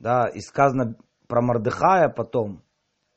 Да, 0.01 0.27
и 0.27 0.41
сказано 0.41 0.97
про 1.29 1.41
Мордыхая 1.41 2.09
потом, 2.09 2.63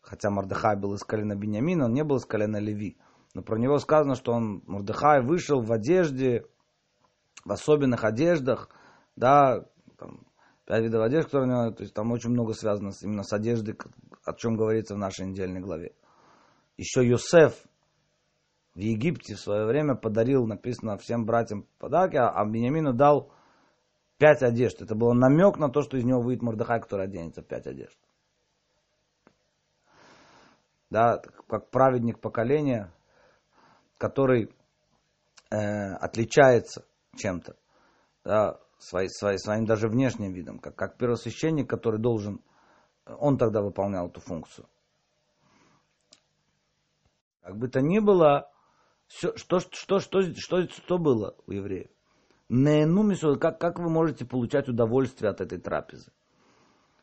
хотя 0.02 0.30
Мордыхай 0.30 0.78
был 0.78 0.94
из 0.94 1.04
колена 1.04 1.36
Бениамина, 1.36 1.86
он 1.86 1.94
не 1.94 2.04
был 2.04 2.18
из 2.18 2.26
колена 2.26 2.58
Леви. 2.58 2.98
Но 3.38 3.44
про 3.44 3.60
него 3.60 3.78
сказано, 3.78 4.16
что 4.16 4.34
он, 4.34 4.64
Мурдыхай, 4.66 5.22
вышел 5.22 5.62
в 5.62 5.72
одежде, 5.72 6.48
в 7.46 7.52
особенных 7.52 8.04
одеждах, 8.04 8.68
да, 9.16 9.64
там, 10.00 10.26
пять 10.66 10.82
видов 10.82 11.04
одежды, 11.04 11.26
которые 11.26 11.48
у 11.48 11.62
него, 11.66 11.72
то 11.72 11.84
есть 11.84 11.94
там 11.94 12.12
очень 12.12 12.32
много 12.32 12.54
связано 12.54 12.90
с, 12.90 13.04
именно 13.04 13.22
с 13.22 13.32
одеждой, 13.32 13.78
о 14.26 14.34
чем 14.34 14.56
говорится 14.56 14.96
в 14.96 14.98
нашей 14.98 15.28
недельной 15.28 15.60
главе. 15.60 15.94
Еще 16.78 17.08
Йосеф 17.08 17.54
в 18.74 18.80
Египте 18.80 19.36
в 19.36 19.40
свое 19.40 19.68
время 19.68 19.94
подарил, 19.94 20.48
написано, 20.48 20.98
всем 20.98 21.28
братьям 21.28 21.68
подарки, 21.78 22.16
а 22.16 22.44
Бениамину 22.44 22.94
дал 22.94 23.32
пять 24.18 24.42
одежд. 24.42 24.82
Это 24.82 24.96
был 24.96 25.14
намек 25.14 25.60
на 25.60 25.70
то, 25.70 25.84
что 25.84 25.98
из 25.98 26.06
него 26.06 26.22
выйдет 26.22 26.42
Мордыхай, 26.42 26.82
который 26.82 27.06
оденется 27.06 27.44
пять 27.44 27.68
одежд. 27.68 28.00
Да, 30.90 31.22
как 31.48 31.70
праведник 31.70 32.20
поколения, 32.20 32.92
который 33.98 34.50
э, 35.50 35.94
отличается 35.96 36.86
чем-то, 37.16 37.56
да, 38.24 38.60
свои, 38.78 39.08
свои, 39.08 39.38
своим 39.38 39.66
даже 39.66 39.88
внешним 39.88 40.34
видом, 40.34 40.60
как, 40.60 40.76
как 40.76 40.98
первосвященник, 40.98 41.70
который 41.70 42.00
должен, 42.00 42.42
он 43.06 43.38
тогда 43.38 43.62
выполнял 43.62 44.08
эту 44.08 44.22
функцию. 44.22 44.68
Как 47.42 47.58
бы 47.58 47.70
то 47.70 47.82
ни 47.82 48.00
было, 48.00 48.52
все, 49.08 49.36
что, 49.36 49.60
что, 49.60 50.00
что, 50.00 50.22
что, 50.36 50.68
что 50.68 50.98
было 50.98 51.36
у 51.48 51.52
евреев? 51.52 51.90
Неенумису, 52.50 53.38
как, 53.40 53.60
как 53.60 53.80
вы 53.80 53.90
можете 53.90 54.26
получать 54.26 54.70
удовольствие 54.70 55.32
от 55.32 55.42
этой 55.42 55.60
трапезы? 55.60 56.12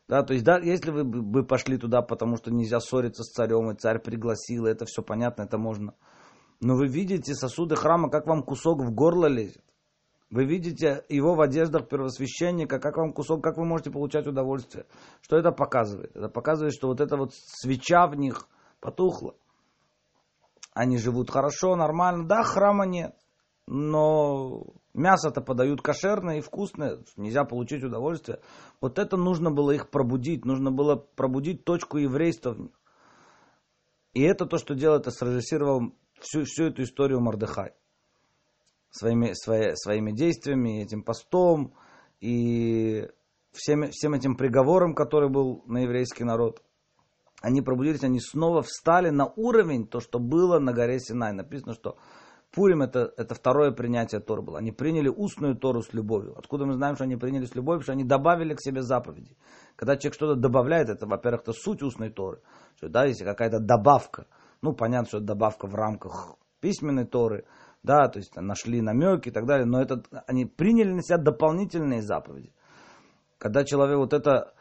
Да, 0.07 0.21
то 0.21 0.33
есть, 0.33 0.45
да, 0.45 0.59
если 0.59 0.91
вы 0.91 1.03
бы 1.03 1.43
пошли 1.43 1.77
туда, 1.77 2.03
потому 2.03 2.37
что 2.37 2.51
нельзя 2.51 2.79
ссориться 2.79 3.23
с 3.23 3.31
царем, 3.31 3.71
и 3.71 3.75
царь 3.75 3.99
пригласил, 3.99 4.67
это 4.67 4.85
все 4.85 5.01
понятно, 5.01 5.43
это 5.43 5.57
можно. 5.57 5.95
Но 6.61 6.75
вы 6.75 6.87
видите 6.87 7.33
сосуды 7.33 7.75
храма, 7.75 8.09
как 8.09 8.27
вам 8.27 8.43
кусок 8.43 8.81
в 8.81 8.93
горло 8.93 9.27
лезет. 9.27 9.63
Вы 10.31 10.45
видите 10.45 11.05
его 11.07 11.35
в 11.35 11.41
одеждах 11.41 11.87
первосвященника, 11.87 12.79
как 12.79 12.97
вам 12.97 13.13
кусок, 13.13 13.43
как 13.43 13.57
вы 13.57 13.65
можете 13.65 13.91
получать 13.91 14.27
удовольствие. 14.27 14.85
Что 15.21 15.37
это 15.37 15.51
показывает? 15.51 16.15
Это 16.15 16.29
показывает, 16.29 16.73
что 16.73 16.87
вот 16.87 16.99
эта 16.99 17.15
вот 17.15 17.33
свеча 17.33 18.07
в 18.07 18.15
них 18.15 18.47
потухла. 18.79 19.35
Они 20.73 20.97
живут 20.97 21.29
хорошо, 21.29 21.75
нормально. 21.75 22.27
Да, 22.27 22.43
храма 22.43 22.85
нет. 22.85 23.15
Но 23.67 24.65
мясо-то 24.93 25.41
подают 25.41 25.81
кошерное 25.81 26.39
и 26.39 26.41
вкусное. 26.41 26.99
Нельзя 27.15 27.45
получить 27.45 27.83
удовольствие. 27.83 28.39
Вот 28.81 28.99
это 28.99 29.17
нужно 29.17 29.51
было 29.51 29.71
их 29.71 29.89
пробудить. 29.89 30.43
Нужно 30.43 30.71
было 30.71 30.95
пробудить 30.95 31.63
точку 31.63 31.97
еврейства 31.97 32.51
в 32.51 32.59
них. 32.59 32.71
И 34.13 34.21
это 34.21 34.45
то, 34.45 34.57
что 34.57 34.75
делает 34.75 35.07
и 35.07 35.11
срежиссировал 35.11 35.93
всю, 36.19 36.43
всю 36.45 36.65
эту 36.65 36.83
историю 36.83 37.21
Мордыхай. 37.21 37.73
Своими, 38.89 39.33
свои, 39.33 39.75
своими 39.75 40.11
действиями, 40.11 40.81
этим 40.83 41.03
постом 41.03 41.73
и 42.21 43.07
всем, 43.51 43.89
всем 43.91 44.13
этим 44.13 44.37
приговором, 44.37 44.95
который 44.95 45.29
был 45.29 45.63
на 45.67 45.79
еврейский 45.79 46.23
народ 46.23 46.61
они 47.45 47.61
пробудились, 47.61 48.03
они 48.03 48.19
снова 48.19 48.63
встали 48.63 49.11
на 49.11 49.27
уровень, 49.35 49.87
то, 49.87 49.99
что 49.99 50.17
было 50.17 50.57
на 50.57 50.73
горе 50.73 50.99
Синай. 50.99 51.31
Написано, 51.31 51.75
что 51.75 51.97
Пурим 52.51 52.81
это, 52.81 53.13
это 53.17 53.35
второе 53.35 53.71
принятие 53.71 54.21
Торы 54.21 54.41
было. 54.41 54.57
Они 54.57 54.71
приняли 54.71 55.09
устную 55.09 55.55
Тору 55.55 55.81
с 55.81 55.93
любовью. 55.93 56.35
Откуда 56.37 56.65
мы 56.65 56.73
знаем, 56.73 56.95
что 56.95 57.03
они 57.03 57.17
приняли 57.17 57.45
с 57.45 57.53
любовью? 57.53 57.81
Потому 57.81 57.83
что 57.83 57.91
они 57.91 58.03
добавили 58.03 58.55
к 58.55 58.61
себе 58.61 58.81
заповеди. 58.81 59.37
Когда 59.75 59.97
человек 59.97 60.15
что-то 60.15 60.35
добавляет, 60.39 60.89
это, 60.89 61.05
во-первых, 61.05 61.41
это 61.41 61.53
суть 61.53 61.83
устной 61.83 62.09
Торы. 62.09 62.41
Что, 62.77 62.89
да, 62.89 63.05
если 63.05 63.25
какая-то 63.25 63.59
добавка, 63.59 64.25
ну, 64.65 64.73
понятно, 64.73 65.07
что 65.07 65.17
это 65.17 65.27
добавка 65.27 65.67
в 65.67 65.75
рамках 65.75 66.35
письменной 66.59 67.05
Торы, 67.05 67.45
да, 67.83 68.07
то 68.07 68.19
есть 68.19 68.35
нашли 68.35 68.81
намеки 68.81 69.29
и 69.29 69.31
так 69.31 69.45
далее, 69.45 69.65
но 69.65 69.81
это, 69.81 70.03
они 70.27 70.45
приняли 70.45 70.91
на 70.91 71.03
себя 71.03 71.17
дополнительные 71.17 72.01
заповеди. 72.01 72.51
Когда 73.37 73.63
человек 73.63 73.97
вот 73.97 74.13
это 74.13 74.53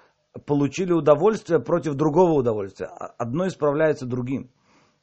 получили 0.47 0.93
удовольствие 0.93 1.61
против 1.61 1.95
другого 1.95 2.33
удовольствия. 2.33 2.87
А 2.87 3.15
одно 3.19 3.47
исправляется 3.47 4.07
другим. 4.07 4.51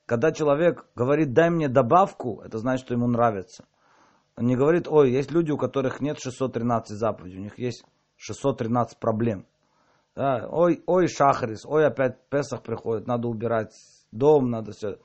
Когда 0.06 0.32
человек 0.32 0.86
говорит, 0.96 1.34
дай 1.34 1.50
мне 1.50 1.70
добавку, 1.70 2.42
это 2.44 2.58
значит, 2.58 2.86
что 2.86 2.94
ему 2.94 3.08
нравится. 3.08 3.66
Он 4.36 4.46
не 4.46 4.56
говорит, 4.56 4.88
ой, 4.88 5.12
есть 5.12 5.32
люди, 5.32 5.52
у 5.52 5.58
которых 5.58 6.02
нет 6.02 6.20
613 6.20 6.98
заповедей, 6.98 7.40
у 7.40 7.42
них 7.42 7.58
есть 7.58 7.86
613 8.18 9.00
проблем. 9.00 9.46
Да, 10.16 10.48
ой, 10.50 10.84
ой, 10.86 11.08
шахрис, 11.08 11.66
ой, 11.66 11.88
опять 11.88 12.18
Песах 12.30 12.62
приходит, 12.64 13.08
надо 13.08 13.30
убирать 13.30 13.74
дом, 14.12 14.50
надо 14.50 14.72
все. 14.72 14.98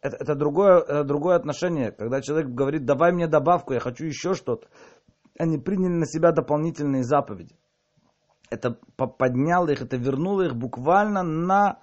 Это, 0.00 0.16
это, 0.16 0.34
другое, 0.34 0.80
это 0.80 1.04
другое 1.04 1.36
отношение. 1.36 1.90
Когда 1.90 2.20
человек 2.20 2.48
говорит, 2.50 2.84
давай 2.84 3.12
мне 3.12 3.26
добавку, 3.26 3.72
я 3.72 3.80
хочу 3.80 4.04
еще 4.04 4.34
что-то. 4.34 4.68
Они 5.38 5.58
приняли 5.58 5.94
на 5.94 6.06
себя 6.06 6.32
дополнительные 6.32 7.02
заповеди 7.02 7.56
это 8.52 8.76
подняло 8.96 9.70
их, 9.70 9.80
это 9.80 9.96
вернуло 9.96 10.42
их 10.42 10.54
буквально 10.54 11.22
на, 11.22 11.78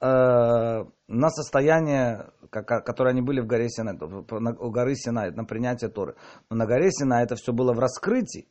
э, 0.00 0.84
на 1.08 1.30
состояние, 1.30 2.30
которое 2.50 3.10
они 3.10 3.22
были 3.22 3.40
в 3.40 3.46
горе 3.46 3.68
Синай, 3.70 3.96
на, 3.96 4.50
у 4.58 4.70
горы 4.70 4.94
Синай, 4.94 5.30
на 5.30 5.44
принятие 5.44 5.90
Торы. 5.90 6.16
Но 6.50 6.56
на 6.56 6.66
горе 6.66 6.90
Синай 6.90 7.24
это 7.24 7.34
все 7.36 7.52
было 7.52 7.72
в 7.72 7.78
раскрытии. 7.78 8.46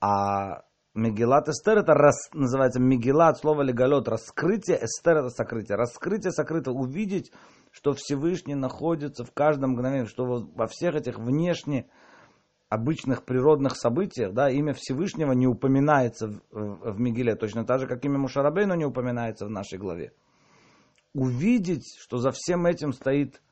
А 0.00 0.64
Мегилат 0.96 1.46
Эстер 1.48 1.78
это 1.78 1.92
рас, 1.92 2.30
называется 2.32 2.80
Мегилат, 2.80 3.38
слово 3.38 3.60
легалет, 3.60 4.08
раскрытие, 4.08 4.78
Эстер 4.82 5.18
это 5.18 5.28
сокрытие. 5.28 5.76
Раскрытие 5.76 6.32
сокрытое, 6.32 6.74
увидеть, 6.74 7.32
что 7.70 7.92
Всевышний 7.92 8.54
находится 8.54 9.22
в 9.22 9.32
каждом 9.32 9.72
мгновении, 9.72 10.06
что 10.06 10.24
во 10.24 10.66
всех 10.66 10.94
этих 10.94 11.18
внешне 11.18 11.86
обычных 12.70 13.24
природных 13.24 13.76
событиях, 13.76 14.32
да, 14.32 14.50
имя 14.50 14.72
Всевышнего 14.72 15.32
не 15.32 15.46
упоминается 15.46 16.28
в, 16.28 16.40
в, 16.50 16.92
в 16.94 16.98
Мигеле, 16.98 17.36
точно 17.36 17.66
так 17.66 17.80
же, 17.80 17.86
как 17.86 18.02
имя 18.06 18.18
Мушарабейну 18.18 18.74
не 18.74 18.86
упоминается 18.86 19.44
в 19.44 19.50
нашей 19.50 19.78
главе. 19.78 20.14
Увидеть, 21.12 21.84
что 22.00 22.16
за 22.16 22.30
всем 22.30 22.64
этим 22.64 22.92
стоит 22.92 23.42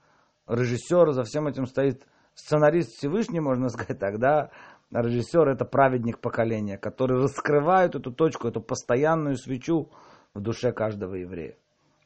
режиссер, 0.48 1.12
за 1.12 1.24
всем 1.24 1.46
этим 1.46 1.66
стоит 1.66 2.07
сценарист 2.35 2.92
Всевышний, 2.92 3.40
можно 3.40 3.68
сказать, 3.70 3.98
тогда 3.98 4.50
режиссер 4.90 5.49
это 5.49 5.64
праведник 5.64 6.20
поколения, 6.20 6.79
который 6.79 7.20
раскрывает 7.20 7.94
эту 7.94 8.12
точку, 8.12 8.49
эту 8.49 8.61
постоянную 8.61 9.37
свечу 9.37 9.90
в 10.35 10.40
душе 10.40 10.73
каждого 10.73 11.14
еврея. 11.14 11.57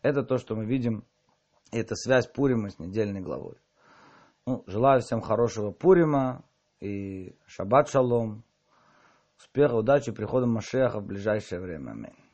Это 0.03 0.23
то, 0.23 0.39
что 0.39 0.55
мы 0.55 0.65
видим, 0.65 1.05
и 1.73 1.79
это 1.79 1.95
связь 1.95 2.27
Пурима 2.27 2.71
с 2.71 2.79
недельной 2.79 3.21
главой. 3.21 3.57
Ну, 4.47 4.65
желаю 4.67 5.01
всем 5.01 5.21
хорошего 5.21 5.71
Пурима, 5.71 6.45
и 6.81 7.37
шаббат 7.47 7.89
шалом, 7.89 8.45
успеха, 9.39 9.75
удачи, 9.75 10.13
прихода 10.13 10.47
Машеха 10.47 11.01
в 11.01 11.07
ближайшее 11.07 11.61
время. 11.61 11.91
Аминь. 11.91 12.28